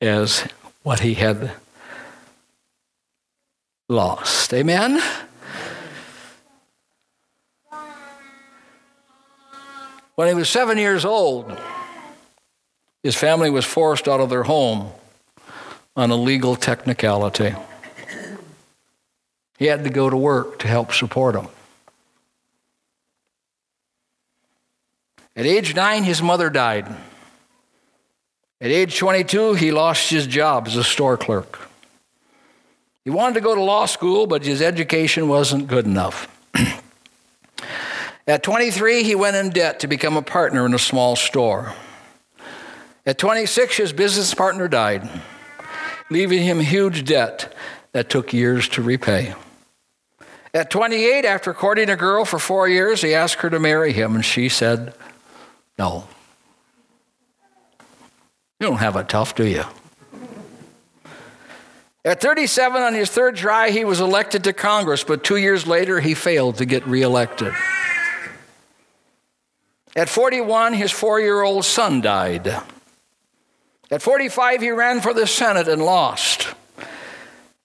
as 0.00 0.40
what 0.82 1.00
he 1.00 1.14
had 1.14 1.52
lost. 3.88 4.52
Amen? 4.52 5.00
When 10.18 10.26
he 10.26 10.34
was 10.34 10.48
seven 10.48 10.78
years 10.78 11.04
old, 11.04 11.56
his 13.04 13.14
family 13.14 13.50
was 13.50 13.64
forced 13.64 14.08
out 14.08 14.18
of 14.18 14.30
their 14.30 14.42
home 14.42 14.90
on 15.94 16.10
a 16.10 16.16
legal 16.16 16.56
technicality. 16.56 17.54
He 19.58 19.66
had 19.66 19.84
to 19.84 19.90
go 19.90 20.10
to 20.10 20.16
work 20.16 20.58
to 20.58 20.66
help 20.66 20.92
support 20.92 21.36
them. 21.36 21.46
At 25.36 25.46
age 25.46 25.76
nine, 25.76 26.02
his 26.02 26.20
mother 26.20 26.50
died. 26.50 26.88
At 28.60 28.72
age 28.72 28.98
22, 28.98 29.54
he 29.54 29.70
lost 29.70 30.10
his 30.10 30.26
job 30.26 30.66
as 30.66 30.74
a 30.74 30.82
store 30.82 31.16
clerk. 31.16 31.60
He 33.04 33.10
wanted 33.10 33.34
to 33.34 33.40
go 33.40 33.54
to 33.54 33.62
law 33.62 33.86
school, 33.86 34.26
but 34.26 34.44
his 34.44 34.62
education 34.62 35.28
wasn't 35.28 35.68
good 35.68 35.86
enough. 35.86 36.26
At 38.28 38.42
23, 38.42 39.04
he 39.04 39.14
went 39.14 39.36
in 39.36 39.48
debt 39.48 39.80
to 39.80 39.86
become 39.86 40.18
a 40.18 40.22
partner 40.22 40.66
in 40.66 40.74
a 40.74 40.78
small 40.78 41.16
store. 41.16 41.72
At 43.06 43.16
26, 43.16 43.78
his 43.78 43.92
business 43.94 44.34
partner 44.34 44.68
died, 44.68 45.08
leaving 46.10 46.42
him 46.42 46.60
huge 46.60 47.06
debt 47.06 47.54
that 47.92 48.10
took 48.10 48.34
years 48.34 48.68
to 48.68 48.82
repay. 48.82 49.34
At 50.52 50.70
28, 50.70 51.24
after 51.24 51.54
courting 51.54 51.88
a 51.88 51.96
girl 51.96 52.26
for 52.26 52.38
four 52.38 52.68
years, 52.68 53.00
he 53.00 53.14
asked 53.14 53.40
her 53.40 53.48
to 53.48 53.58
marry 53.58 53.94
him, 53.94 54.14
and 54.14 54.24
she 54.24 54.50
said, 54.50 54.92
No. 55.78 56.06
You 58.60 58.66
don't 58.66 58.76
have 58.76 58.96
it 58.96 59.08
tough, 59.08 59.34
do 59.34 59.46
you? 59.46 59.64
At 62.04 62.20
37, 62.20 62.82
on 62.82 62.92
his 62.92 63.08
third 63.08 63.36
try, 63.36 63.70
he 63.70 63.86
was 63.86 64.00
elected 64.00 64.44
to 64.44 64.52
Congress, 64.52 65.02
but 65.02 65.24
two 65.24 65.36
years 65.38 65.66
later, 65.66 66.00
he 66.00 66.12
failed 66.12 66.56
to 66.56 66.66
get 66.66 66.86
reelected. 66.86 67.54
At 69.98 70.08
41, 70.08 70.74
his 70.74 70.92
four 70.92 71.18
year 71.18 71.42
old 71.42 71.64
son 71.64 72.00
died. 72.00 72.46
At 73.90 74.00
45, 74.00 74.60
he 74.60 74.70
ran 74.70 75.00
for 75.00 75.12
the 75.12 75.26
Senate 75.26 75.66
and 75.66 75.82
lost. 75.82 76.54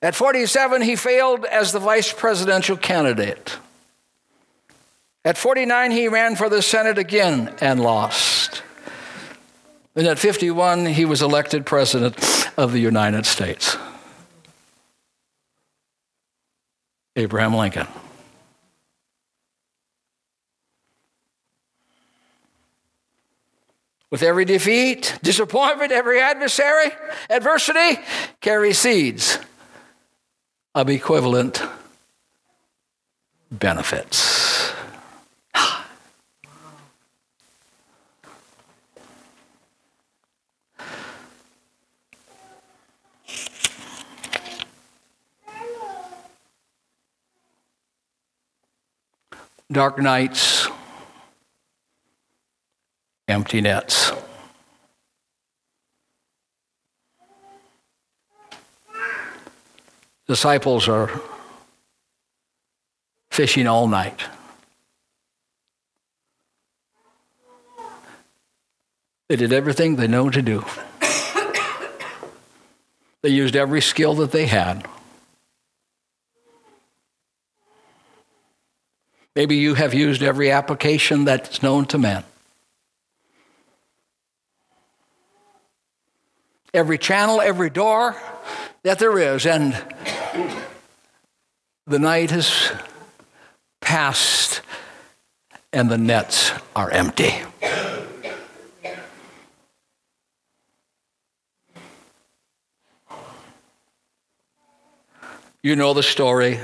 At 0.01 0.15
47, 0.15 0.81
he 0.81 0.95
failed 0.95 1.45
as 1.45 1.71
the 1.71 1.79
vice 1.79 2.11
presidential 2.11 2.75
candidate. 2.75 3.59
At 5.23 5.37
49, 5.37 5.91
he 5.91 6.07
ran 6.07 6.35
for 6.35 6.49
the 6.49 6.63
Senate 6.63 6.97
again 6.97 7.53
and 7.61 7.79
lost. 7.79 8.63
And 9.95 10.07
at 10.07 10.17
51, 10.17 10.87
he 10.87 11.05
was 11.05 11.21
elected 11.21 11.67
president 11.67 12.17
of 12.57 12.71
the 12.71 12.79
United 12.79 13.27
States. 13.27 13.77
Abraham 17.15 17.53
Lincoln. 17.53 17.85
With 24.13 24.21
every 24.21 24.45
defeat, 24.45 25.17
disappointment, 25.23 25.91
every 25.91 26.21
adversary, 26.21 26.91
adversity 27.31 27.99
carry 28.41 28.71
seeds 28.73 29.39
of 30.75 30.87
equivalent 30.87 31.63
benefits. 33.49 34.71
Dark 49.71 49.97
nights, 49.97 50.62
empty 53.33 53.59
nets. 53.61 54.11
Disciples 60.27 60.87
are 60.87 61.09
fishing 63.31 63.67
all 63.67 63.87
night. 63.87 64.21
They 69.27 69.35
did 69.35 69.51
everything 69.51 69.95
they 69.95 70.07
know 70.07 70.29
to 70.29 70.41
do. 70.41 70.63
They 73.23 73.29
used 73.29 73.55
every 73.55 73.81
skill 73.81 74.15
that 74.15 74.31
they 74.31 74.45
had. 74.45 74.85
Maybe 79.35 79.55
you 79.55 79.73
have 79.73 79.93
used 79.93 80.21
every 80.21 80.51
application 80.51 81.25
that's 81.25 81.63
known 81.63 81.85
to 81.87 81.97
man. 81.97 82.23
Every 86.73 86.97
channel, 86.97 87.39
every 87.39 87.69
door 87.69 88.15
that 88.83 88.99
there 88.99 89.17
is. 89.17 89.45
And 89.45 89.75
the 91.85 91.99
night 91.99 92.31
has 92.31 92.71
passed 93.81 94.61
and 95.71 95.89
the 95.89 95.97
nets 95.97 96.51
are 96.75 96.89
empty. 96.89 97.33
You 105.61 105.75
know 105.75 105.93
the 105.93 106.03
story. 106.03 106.59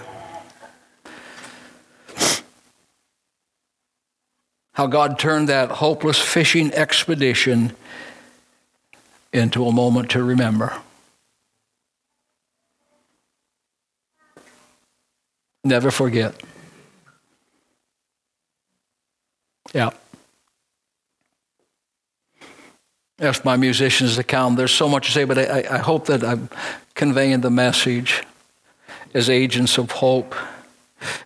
how 4.79 4.87
God 4.87 5.19
turned 5.19 5.49
that 5.49 5.71
hopeless 5.71 6.17
fishing 6.17 6.71
expedition 6.73 7.75
into 9.31 9.65
a 9.65 9.71
moment 9.71 10.11
to 10.11 10.23
remember. 10.23 10.73
Never 15.63 15.91
forget. 15.91 16.35
Yeah. 19.73 19.91
Ask 23.19 23.43
my 23.43 23.57
musicians 23.57 24.17
to. 24.17 24.55
There's 24.55 24.71
so 24.71 24.87
much 24.87 25.07
to 25.07 25.11
say, 25.11 25.25
but 25.25 25.37
I, 25.37 25.65
I 25.69 25.77
hope 25.77 26.05
that 26.05 26.23
I'm 26.23 26.49
conveying 26.95 27.41
the 27.41 27.49
message 27.49 28.23
as 29.13 29.29
agents 29.29 29.77
of 29.77 29.91
hope. 29.91 30.33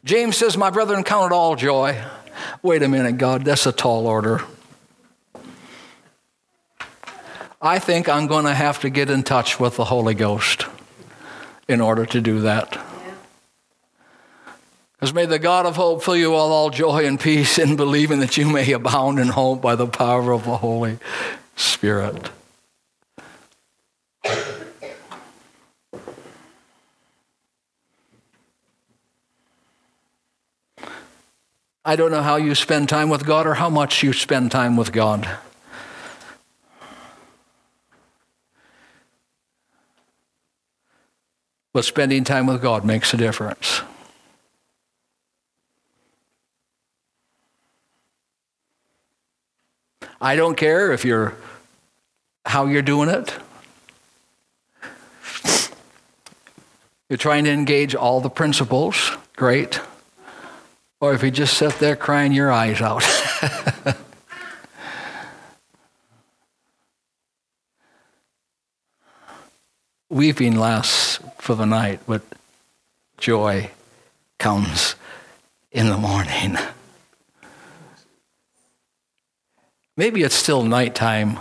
James 0.04 0.36
says, 0.36 0.58
My 0.58 0.70
brethren, 0.72 1.04
count 1.04 1.32
it 1.32 1.36
all 1.36 1.56
joy 1.56 2.04
Wait 2.62 2.82
a 2.84 2.88
minute, 2.88 3.18
God, 3.18 3.46
that's 3.46 3.66
a 3.66 3.72
tall 3.72 4.08
order. 4.08 4.42
I 7.66 7.80
think 7.80 8.10
I'm 8.10 8.28
going 8.28 8.44
to 8.44 8.54
have 8.54 8.82
to 8.82 8.90
get 8.90 9.10
in 9.10 9.24
touch 9.24 9.58
with 9.58 9.78
the 9.78 9.86
Holy 9.86 10.14
Ghost 10.14 10.66
in 11.70 11.80
order 11.80 12.06
to 12.08 12.20
do 12.20 12.42
that. 12.42 12.78
Because 14.92 15.14
may 15.14 15.26
the 15.26 15.40
God 15.40 15.66
of 15.66 15.78
hope 15.78 16.04
fill 16.04 16.18
you 16.18 16.32
with 16.32 16.40
all 16.40 16.70
joy 16.70 17.06
and 17.06 17.18
peace 17.18 17.58
in 17.58 17.78
believing 17.78 18.20
that 18.20 18.36
you 18.36 18.50
may 18.50 18.70
abound 18.74 19.18
in 19.18 19.30
hope 19.30 19.62
by 19.62 19.76
the 19.76 19.88
power 19.88 20.34
of 20.34 20.44
the 20.44 20.58
Holy 20.58 21.00
Spirit. 21.56 22.32
I 31.86 31.96
don't 31.96 32.12
know 32.12 32.24
how 32.24 32.36
you 32.36 32.56
spend 32.56 32.90
time 32.90 33.08
with 33.08 33.26
God 33.26 33.48
or 33.48 33.54
how 33.54 33.70
much 33.70 34.04
you 34.04 34.12
spend 34.12 34.52
time 34.52 34.76
with 34.76 34.92
God. 34.92 35.38
But 41.74 41.86
spending 41.86 42.24
time 42.24 42.48
with 42.48 42.62
God 42.62 42.86
makes 42.86 43.14
a 43.14 43.18
difference. 43.18 43.82
I 50.22 50.36
don't 50.36 50.56
care 50.56 50.94
if 50.94 51.04
you're 51.04 51.36
how 52.46 52.68
you're 52.68 52.82
doing 52.82 53.10
it. 53.10 53.34
You're 57.10 57.18
trying 57.18 57.44
to 57.46 57.52
engage 57.52 57.96
all 57.96 58.22
the 58.22 58.30
principles, 58.30 59.12
great 59.36 59.80
or 61.04 61.14
if 61.14 61.22
you 61.22 61.30
just 61.30 61.58
sit 61.58 61.74
there 61.80 61.98
crying 61.98 62.32
your 62.32 62.50
eyes 62.50 62.80
out. 62.80 63.04
Weeping 70.14 70.56
lasts 70.56 71.20
for 71.40 71.56
the 71.56 71.66
night, 71.66 72.00
but 72.06 72.22
joy 73.18 73.72
comes 74.38 74.94
in 75.72 75.90
the 75.90 75.98
morning. 75.98 76.56
Maybe 79.98 80.22
it's 80.22 80.36
still 80.36 80.62
nighttime 80.62 81.40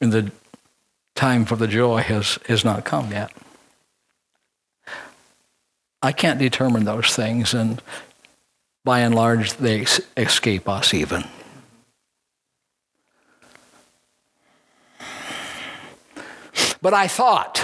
and 0.00 0.10
the 0.10 0.32
time 1.14 1.44
for 1.44 1.54
the 1.54 1.68
joy 1.68 1.98
has, 1.98 2.40
has 2.48 2.64
not 2.64 2.84
come 2.84 3.12
yet. 3.12 3.30
I 6.02 6.10
can't 6.10 6.40
determine 6.40 6.86
those 6.86 7.14
things, 7.14 7.54
and 7.54 7.80
by 8.84 8.98
and 8.98 9.14
large, 9.14 9.52
they 9.58 9.86
escape 10.16 10.68
us 10.68 10.92
even. 10.92 11.22
But 16.82 16.94
I 16.94 17.06
thought, 17.08 17.58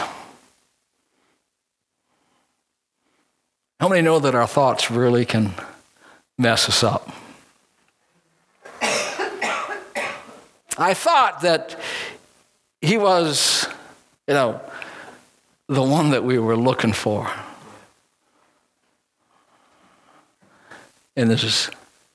how 3.81 3.89
many 3.89 4.03
know 4.03 4.19
that 4.19 4.35
our 4.35 4.47
thoughts 4.47 4.91
really 4.91 5.25
can 5.25 5.55
mess 6.39 6.69
us 6.69 6.83
up? 6.83 7.09
I 10.79 10.93
thought 10.93 11.41
that 11.41 11.79
he 12.83 12.99
was, 12.99 13.67
you 14.29 14.35
know, 14.35 14.61
the 15.69 15.83
one 15.83 16.11
that 16.11 16.23
we 16.23 16.39
were 16.39 16.57
looking 16.57 16.93
for. 16.93 17.31
and 21.17 21.31
this 21.31 21.43
is 21.43 21.71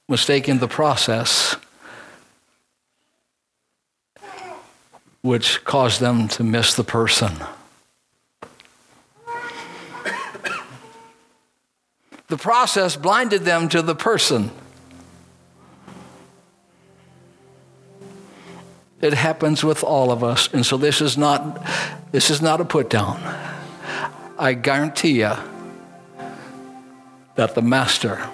mistaken 0.07 0.59
the 0.59 0.67
process 0.67 1.55
which 5.21 5.63
caused 5.63 5.99
them 5.99 6.27
to 6.27 6.43
miss 6.43 6.73
the 6.73 6.83
person. 6.83 7.31
the 12.27 12.37
process 12.37 12.95
blinded 12.95 13.41
them 13.41 13.69
to 13.69 13.81
the 13.81 13.95
person. 13.95 14.51
It 19.01 19.13
happens 19.13 19.63
with 19.63 19.83
all 19.83 20.11
of 20.11 20.23
us. 20.23 20.47
And 20.53 20.65
so 20.65 20.77
this 20.77 21.01
is 21.01 21.17
not 21.17 21.65
this 22.11 22.29
is 22.29 22.41
not 22.41 22.61
a 22.61 22.65
put 22.65 22.89
down. 22.89 23.19
I 24.37 24.53
guarantee 24.53 25.19
you 25.19 25.33
that 27.35 27.55
the 27.55 27.61
master 27.61 28.27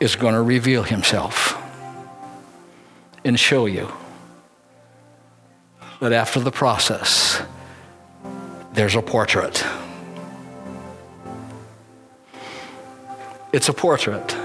is 0.00 0.16
going 0.16 0.34
to 0.34 0.42
reveal 0.42 0.82
himself 0.82 1.56
and 3.24 3.38
show 3.38 3.66
you 3.66 3.92
that 6.02 6.12
after 6.12 6.40
the 6.40 6.50
process 6.50 7.40
there's 8.72 8.96
a 8.96 9.02
portrait. 9.02 9.64
It's 13.52 13.68
a 13.68 13.72
portrait. 13.72 14.36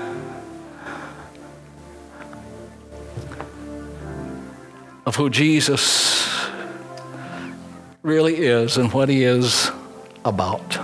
of 5.07 5.15
who 5.15 5.29
Jesus 5.29 6.47
really 8.01 8.35
is 8.35 8.75
and 8.75 8.91
what 8.91 9.07
he 9.07 9.23
is 9.23 9.71
about. 10.25 10.77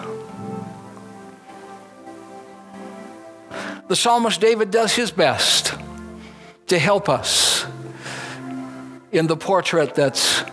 The 3.90 3.96
psalmist 3.98 4.40
David 4.40 4.72
does 4.72 4.96
his 4.96 5.12
best 5.12 5.74
to 6.68 6.80
help 6.80 7.10
us 7.10 7.66
in 9.12 9.28
the 9.28 9.36
portrait 9.36 9.94
that's 9.94 10.46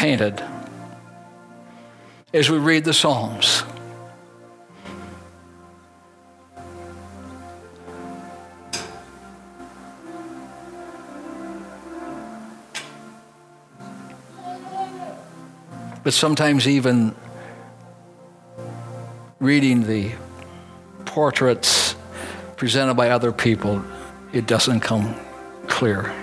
painted 0.00 0.42
as 2.32 2.48
we 2.48 2.56
read 2.56 2.84
the 2.84 2.94
Psalms. 2.94 3.64
but 16.02 16.14
sometimes 16.14 16.66
even 16.66 17.14
reading 19.38 19.86
the 19.86 20.10
portraits 21.04 21.94
presented 22.56 22.94
by 22.94 23.10
other 23.10 23.32
people, 23.32 23.84
it 24.32 24.46
doesn't 24.46 24.80
come 24.80 25.14
clear. 25.66 26.19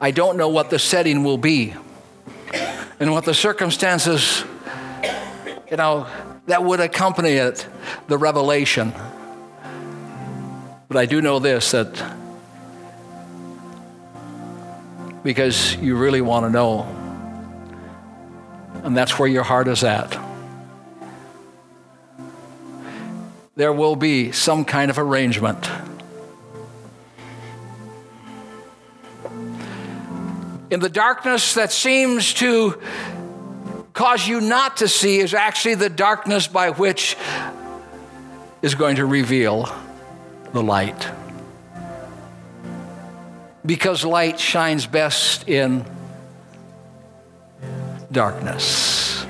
I 0.00 0.10
don't 0.10 0.36
know 0.36 0.48
what 0.48 0.70
the 0.70 0.78
setting 0.78 1.24
will 1.24 1.38
be 1.38 1.74
and 3.00 3.12
what 3.12 3.24
the 3.24 3.34
circumstances, 3.34 4.44
you 5.70 5.76
know, 5.76 6.06
that 6.46 6.62
would 6.62 6.80
accompany 6.80 7.32
it, 7.32 7.66
the 8.08 8.18
revelation. 8.18 8.92
But 10.88 10.96
I 10.96 11.06
do 11.06 11.20
know 11.20 11.38
this 11.38 11.72
that 11.72 12.16
because 15.22 15.74
you 15.76 15.96
really 15.96 16.20
want 16.20 16.46
to 16.46 16.50
know, 16.50 16.82
and 18.84 18.96
that's 18.96 19.18
where 19.18 19.28
your 19.28 19.42
heart 19.42 19.66
is 19.66 19.82
at. 19.82 20.16
There 23.56 23.72
will 23.72 23.96
be 23.96 24.32
some 24.32 24.64
kind 24.64 24.90
of 24.90 24.98
arrangement. 24.98 25.68
In 30.68 30.80
the 30.80 30.88
darkness 30.88 31.54
that 31.54 31.70
seems 31.70 32.34
to 32.34 32.80
cause 33.92 34.26
you 34.26 34.40
not 34.40 34.78
to 34.78 34.88
see 34.88 35.20
is 35.20 35.32
actually 35.32 35.76
the 35.76 35.88
darkness 35.88 36.48
by 36.48 36.70
which 36.70 37.16
is 38.62 38.74
going 38.74 38.96
to 38.96 39.06
reveal 39.06 39.72
the 40.52 40.62
light. 40.62 41.08
Because 43.64 44.04
light 44.04 44.40
shines 44.40 44.86
best 44.86 45.48
in 45.48 45.84
darkness. 48.10 49.24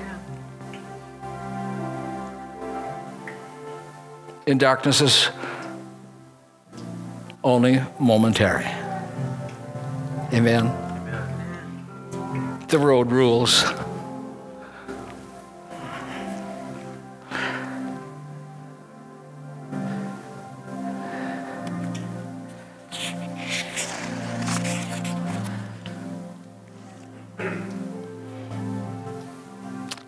In 4.46 4.56
darkness 4.56 5.02
is 5.02 5.28
only 7.44 7.82
momentary. 7.98 8.66
Amen. 10.32 10.85
The 12.68 12.78
road 12.80 13.12
rules. 13.12 13.64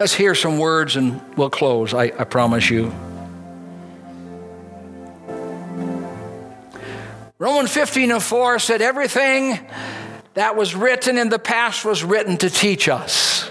Let's 0.00 0.14
hear 0.14 0.34
some 0.34 0.58
words 0.58 0.96
and 0.96 1.20
we'll 1.36 1.50
close, 1.50 1.92
I, 1.92 2.04
I 2.04 2.24
promise 2.24 2.70
you. 2.70 2.92
Romans 7.38 7.70
15 7.72 8.12
and 8.12 8.22
4 8.22 8.58
said, 8.58 8.80
Everything 8.80 9.58
that 10.38 10.54
was 10.54 10.72
written 10.72 11.18
in 11.18 11.30
the 11.30 11.38
past 11.40 11.84
was 11.84 12.04
written 12.04 12.36
to 12.36 12.48
teach 12.48 12.88
us. 12.88 13.50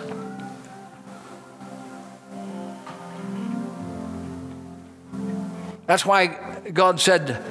That's 5.86 6.06
why 6.06 6.28
God 6.74 7.02
said, 7.02 7.44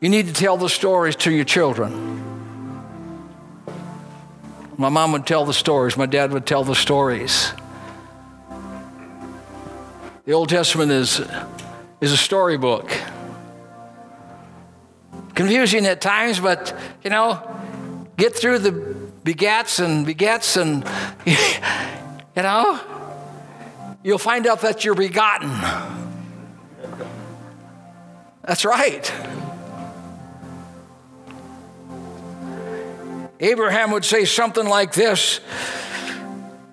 You 0.00 0.08
need 0.08 0.28
to 0.28 0.32
tell 0.32 0.56
the 0.56 0.68
stories 0.68 1.16
to 1.16 1.32
your 1.32 1.44
children. 1.44 2.12
My 4.78 4.90
mom 4.90 5.10
would 5.10 5.26
tell 5.26 5.44
the 5.44 5.52
stories, 5.52 5.96
my 5.96 6.06
dad 6.06 6.32
would 6.32 6.46
tell 6.46 6.62
the 6.62 6.76
stories. 6.76 7.52
The 10.24 10.34
Old 10.34 10.50
Testament 10.50 10.92
is, 10.92 11.20
is 12.00 12.12
a 12.12 12.16
storybook. 12.16 12.92
Confusing 15.34 15.84
at 15.84 16.00
times, 16.00 16.38
but 16.38 16.78
you 17.02 17.10
know, 17.10 17.42
get 18.16 18.34
through 18.34 18.58
the 18.58 18.70
begats 19.24 19.82
and 19.82 20.06
begets, 20.06 20.56
and 20.56 20.84
you 21.26 21.34
know, 22.36 22.80
you'll 24.02 24.18
find 24.18 24.46
out 24.46 24.60
that 24.62 24.84
you're 24.84 24.94
begotten. 24.94 25.50
That's 28.44 28.64
right. 28.64 29.12
Abraham 33.38 33.90
would 33.90 34.04
say 34.04 34.24
something 34.24 34.66
like 34.66 34.92
this 34.94 35.38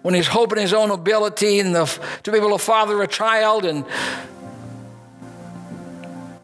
when 0.04 0.14
he's 0.14 0.28
hoping 0.28 0.60
his 0.60 0.74
own 0.74 0.92
ability 0.92 1.60
and 1.60 1.76
the, 1.76 1.86
to 2.24 2.32
be 2.32 2.38
able 2.38 2.52
to 2.52 2.58
father 2.58 3.02
a 3.02 3.08
child 3.08 3.66
and 3.66 3.86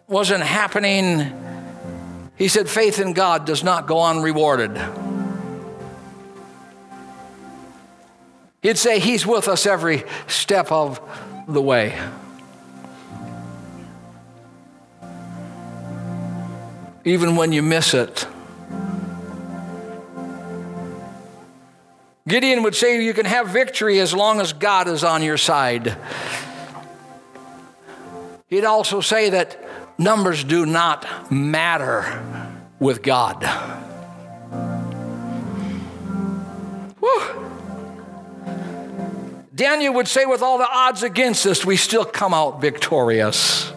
wasn't 0.08 0.44
happening, 0.44 1.20
he 2.38 2.48
said, 2.48 2.70
faith 2.70 3.00
in 3.00 3.14
God 3.14 3.46
does 3.46 3.64
not 3.64 3.88
go 3.88 4.04
unrewarded. 4.04 4.80
He'd 8.66 8.80
say, 8.80 8.98
He's 8.98 9.28
with 9.28 9.48
us 9.48 9.68
every 9.68 10.06
step 10.26 10.72
of 10.72 11.00
the 11.48 11.62
way. 11.62 11.96
Even 17.04 17.36
when 17.36 17.52
you 17.52 17.62
miss 17.62 17.94
it, 17.94 18.26
Gideon 22.28 22.64
would 22.64 22.74
say 22.74 23.04
you 23.04 23.14
can 23.14 23.28
have 23.28 23.50
victory 23.50 24.00
as 24.00 24.16
long 24.16 24.42
as 24.42 24.52
God 24.52 24.88
is 24.88 25.04
on 25.04 25.22
your 25.22 25.38
side. 25.38 25.96
He'd 28.48 28.66
also 28.66 29.00
say 29.00 29.30
that 29.30 29.64
numbers 29.98 30.44
do 30.44 30.66
not 30.66 31.32
matter 31.32 32.22
with 32.80 33.02
God. 33.02 33.44
Whew. 37.00 37.42
Daniel 39.54 39.94
would 39.94 40.08
say, 40.08 40.26
with 40.26 40.42
all 40.42 40.58
the 40.58 40.68
odds 40.70 41.04
against 41.04 41.46
us, 41.46 41.66
we 41.66 41.78
still 41.78 42.04
come 42.04 42.34
out 42.34 42.60
victorious. 42.60 43.72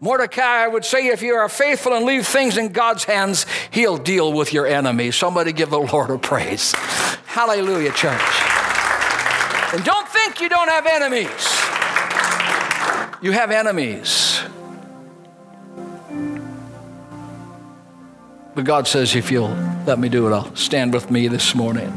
Mordecai 0.00 0.66
would 0.66 0.84
say, 0.84 1.06
if 1.08 1.22
you 1.22 1.34
are 1.34 1.48
faithful 1.48 1.92
and 1.92 2.04
leave 2.04 2.26
things 2.26 2.56
in 2.56 2.72
God's 2.72 3.04
hands, 3.04 3.46
he'll 3.70 3.98
deal 3.98 4.32
with 4.32 4.52
your 4.52 4.66
enemies. 4.66 5.14
Somebody 5.14 5.52
give 5.52 5.70
the 5.70 5.78
Lord 5.78 6.10
a 6.10 6.18
praise. 6.18 6.72
Hallelujah, 7.26 7.92
church. 7.92 8.20
And 9.72 9.84
don't 9.84 10.08
think 10.08 10.40
you 10.40 10.48
don't 10.48 10.68
have 10.68 10.86
enemies. 10.86 11.61
You 13.22 13.30
have 13.30 13.52
enemies. 13.52 14.40
But 18.54 18.64
God 18.64 18.88
says, 18.88 19.14
if 19.14 19.30
you'll 19.30 19.56
let 19.86 20.00
me 20.00 20.08
do 20.08 20.26
it, 20.26 20.32
I'll 20.32 20.54
stand 20.56 20.92
with 20.92 21.08
me 21.08 21.28
this 21.28 21.54
morning. 21.54 21.90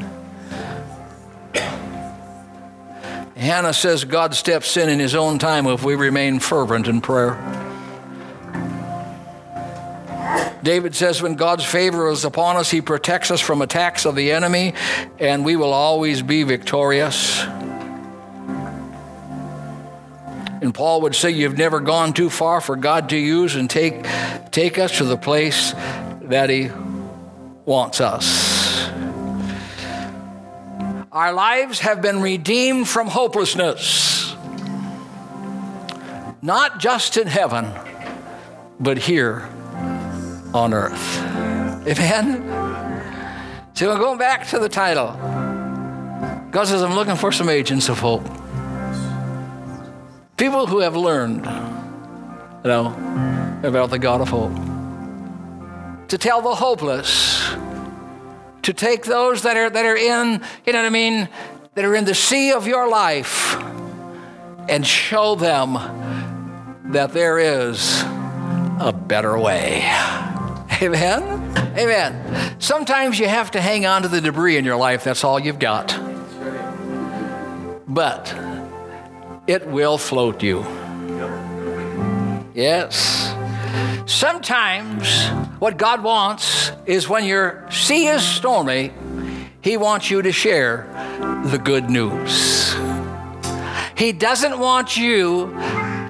Hannah 3.35 3.73
says 3.73 4.05
God 4.05 4.35
steps 4.35 4.77
in 4.77 4.87
in 4.87 4.99
his 4.99 5.15
own 5.15 5.39
time 5.39 5.65
if 5.65 5.83
we 5.83 5.95
remain 5.95 6.39
fervent 6.39 6.87
in 6.87 7.01
prayer. 7.01 7.33
David 10.61 10.95
says, 10.95 11.21
when 11.21 11.35
God's 11.35 11.65
favor 11.65 12.09
is 12.09 12.23
upon 12.23 12.55
us, 12.55 12.71
he 12.71 12.81
protects 12.81 13.31
us 13.31 13.41
from 13.41 13.61
attacks 13.61 14.05
of 14.05 14.15
the 14.15 14.31
enemy, 14.31 14.73
and 15.19 15.43
we 15.43 15.55
will 15.55 15.73
always 15.73 16.21
be 16.21 16.43
victorious. 16.43 17.45
And 20.65 20.73
Paul 20.73 21.01
would 21.01 21.13
say, 21.13 21.29
You've 21.29 21.59
never 21.59 21.79
gone 21.79 22.11
too 22.11 22.27
far 22.27 22.59
for 22.59 22.75
God 22.75 23.09
to 23.09 23.17
use 23.17 23.55
and 23.55 23.69
take, 23.69 24.03
take 24.49 24.79
us 24.79 24.97
to 24.97 25.03
the 25.03 25.15
place 25.15 25.73
that 26.23 26.49
He 26.49 26.71
wants 27.65 28.01
us. 28.01 28.89
Our 31.11 31.33
lives 31.33 31.81
have 31.81 32.01
been 32.01 32.19
redeemed 32.19 32.87
from 32.87 33.05
hopelessness, 33.05 34.35
not 36.41 36.79
just 36.79 37.17
in 37.17 37.27
heaven, 37.27 37.71
but 38.79 38.97
here 38.97 39.47
on 40.51 40.73
earth. 40.73 41.19
Amen? 41.87 42.41
So 43.75 43.93
we're 43.93 43.99
going 43.99 44.17
back 44.17 44.47
to 44.47 44.57
the 44.57 44.67
title. 44.67 45.11
God 46.49 46.63
says, 46.65 46.81
I'm 46.81 46.95
looking 46.95 47.17
for 47.17 47.31
some 47.31 47.49
agents 47.49 47.87
of 47.87 47.99
hope. 47.99 48.27
People 50.37 50.67
who 50.67 50.79
have 50.79 50.97
learned, 50.97 51.45
you 51.45 52.69
know, 52.69 53.59
about 53.63 53.89
the 53.89 53.99
God 53.99 54.19
of 54.19 54.27
hope. 54.27 54.53
To 56.09 56.17
tell 56.17 56.41
the 56.41 56.53
hopeless, 56.53 57.41
to 58.63 58.73
take 58.73 59.05
those 59.05 59.43
that 59.43 59.55
are, 59.55 59.69
that 59.69 59.85
are 59.85 59.95
in, 59.95 60.41
you 60.65 60.73
know 60.73 60.79
what 60.79 60.85
I 60.85 60.89
mean, 60.89 61.29
that 61.75 61.85
are 61.85 61.95
in 61.95 62.03
the 62.03 62.13
sea 62.13 62.51
of 62.51 62.67
your 62.67 62.89
life 62.89 63.55
and 64.67 64.85
show 64.85 65.35
them 65.35 65.73
that 66.91 67.13
there 67.13 67.39
is 67.39 68.01
a 68.79 68.93
better 68.93 69.39
way. 69.39 69.83
Amen? 70.81 71.23
Amen. 71.77 72.59
Sometimes 72.59 73.19
you 73.19 73.27
have 73.27 73.51
to 73.51 73.61
hang 73.61 73.85
on 73.85 74.01
to 74.01 74.09
the 74.09 74.19
debris 74.19 74.57
in 74.57 74.65
your 74.65 74.75
life, 74.75 75.05
that's 75.05 75.23
all 75.23 75.39
you've 75.39 75.59
got. 75.59 75.97
But 77.87 78.44
it 79.47 79.67
will 79.67 79.97
float 79.97 80.41
you. 80.41 80.65
Yes. 82.53 83.33
Sometimes 84.05 85.27
what 85.59 85.77
God 85.77 86.03
wants 86.03 86.71
is 86.85 87.09
when 87.09 87.25
your 87.25 87.69
sea 87.71 88.07
is 88.07 88.23
stormy, 88.23 88.91
He 89.61 89.77
wants 89.77 90.09
you 90.09 90.21
to 90.21 90.31
share 90.31 90.87
the 91.45 91.57
good 91.57 91.89
news. 91.89 92.75
He 93.97 94.11
doesn't 94.11 94.59
want 94.59 94.97
you 94.97 95.47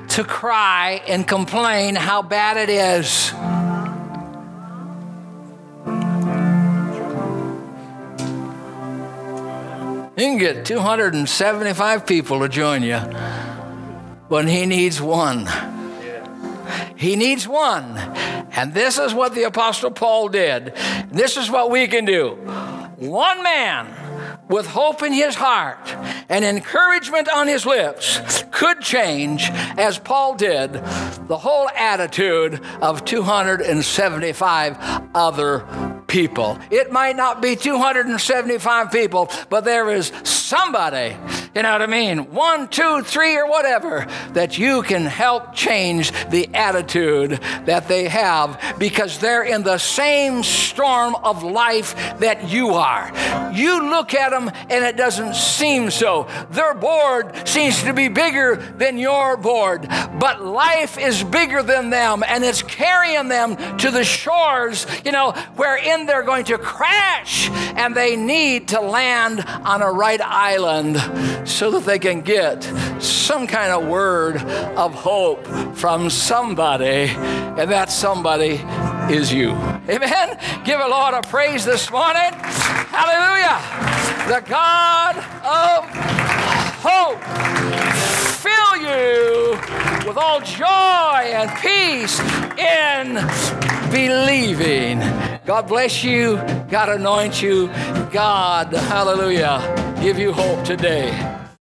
to 0.09 0.23
cry 0.23 1.01
and 1.07 1.27
complain 1.27 1.95
how 1.95 2.21
bad 2.21 2.57
it 2.57 2.69
is. 2.69 3.31
You 10.17 10.23
can 10.23 10.37
get 10.37 10.65
275 10.65 12.05
people 12.05 12.39
to 12.39 12.47
join 12.47 12.83
you, 12.83 13.01
but 14.29 14.47
he 14.47 14.65
needs 14.65 15.01
one. 15.01 15.45
He 16.95 17.17
needs 17.17 17.45
one. 17.45 17.97
And 18.55 18.73
this 18.73 18.97
is 18.97 19.13
what 19.13 19.35
the 19.35 19.43
Apostle 19.43 19.91
Paul 19.91 20.29
did. 20.29 20.73
This 21.11 21.35
is 21.35 21.51
what 21.51 21.69
we 21.69 21.87
can 21.87 22.05
do. 22.05 22.31
One 22.97 23.43
man 23.43 23.87
with 24.47 24.67
hope 24.67 25.03
in 25.03 25.11
his 25.11 25.35
heart 25.35 25.93
and 26.29 26.45
encouragement 26.45 27.27
on 27.27 27.49
his 27.49 27.65
lips 27.65 28.45
could 28.51 28.79
change, 28.79 29.49
as 29.77 29.99
Paul 29.99 30.35
did, 30.35 30.71
the 31.27 31.37
whole 31.37 31.67
attitude 31.75 32.61
of 32.81 33.03
275 33.03 34.77
other 35.13 35.94
people. 36.07 36.59
It 36.71 36.91
might 36.91 37.15
not 37.15 37.41
be 37.41 37.55
275 37.55 38.91
people, 38.91 39.29
but 39.49 39.63
there 39.63 39.89
is 39.91 40.11
somebody, 40.23 41.15
you 41.55 41.63
know 41.63 41.71
what 41.71 41.81
I 41.81 41.85
mean? 41.85 42.31
One, 42.33 42.67
two, 42.67 43.01
three, 43.03 43.37
or 43.37 43.47
whatever, 43.47 44.05
that 44.33 44.57
you 44.57 44.81
can 44.81 45.05
help 45.05 45.55
change 45.55 46.11
the 46.29 46.53
attitude 46.53 47.39
that 47.63 47.87
they 47.87 48.09
have 48.09 48.75
because 48.77 49.19
they're 49.19 49.43
in 49.43 49.63
the 49.63 49.77
same 49.77 50.43
storm 50.43 51.15
of 51.15 51.43
life 51.43 51.95
that 52.19 52.49
you 52.49 52.71
are. 52.71 53.09
You 53.53 53.89
look 53.89 54.13
at 54.13 54.31
them 54.31 54.51
and 54.69 54.83
it 54.83 54.97
doesn't 54.97 55.35
seem 55.35 55.89
so. 55.91 56.27
Their 56.51 56.73
board 56.73 57.47
seems 57.47 57.81
to 57.83 57.93
be 57.93 58.09
bigger 58.09 58.57
than 58.77 58.97
your 58.97 59.37
board, 59.37 59.87
but 60.19 60.43
life 60.43 60.97
is 60.97 61.23
bigger 61.23 61.63
than 61.63 61.89
them 61.89 62.21
and 62.27 62.43
it's 62.43 62.63
carrying 62.63 63.29
them 63.29 63.55
to 63.77 63.91
the 63.91 64.03
shores, 64.03 64.85
you 65.05 65.13
know, 65.13 65.31
wherein 65.55 66.05
they're 66.05 66.23
going 66.23 66.43
to 66.45 66.57
crash 66.57 67.49
and 67.77 67.95
they 67.95 68.17
need 68.17 68.67
to 68.67 68.81
land 68.81 69.41
on 69.63 69.81
a 69.81 69.89
right 69.89 70.19
island 70.21 70.97
so 71.45 71.71
that 71.71 71.85
they 71.85 71.99
can 71.99 72.21
get 72.21 72.63
some 72.99 73.47
kind 73.47 73.71
of 73.71 73.87
word 73.87 74.37
of 74.75 74.93
hope 74.93 75.47
from 75.75 76.09
somebody, 76.09 77.07
and 77.15 77.71
that 77.71 77.91
somebody 77.91 78.61
is 79.13 79.31
you. 79.31 79.51
Amen? 79.87 80.37
Give 80.65 80.79
a 80.79 80.87
Lord 80.87 81.13
a 81.13 81.21
praise 81.21 81.63
this 81.63 81.91
morning. 81.91 82.33
Hallelujah. 82.33 83.59
The 84.27 84.41
God 84.49 85.17
of 85.43 85.85
hope 86.81 88.34
fill 88.45 88.77
you 88.77 89.51
with 90.07 90.17
all 90.17 90.39
joy 90.41 91.21
and 91.39 91.49
peace 91.59 92.19
in 92.59 93.15
believing. 93.91 94.99
God 95.45 95.67
bless 95.67 96.03
you. 96.03 96.35
God 96.69 96.89
anoint 96.89 97.41
you. 97.41 97.67
God, 98.11 98.71
hallelujah, 98.71 99.59
give 100.01 100.19
you 100.19 100.31
hope 100.31 100.63
today. 100.63 101.44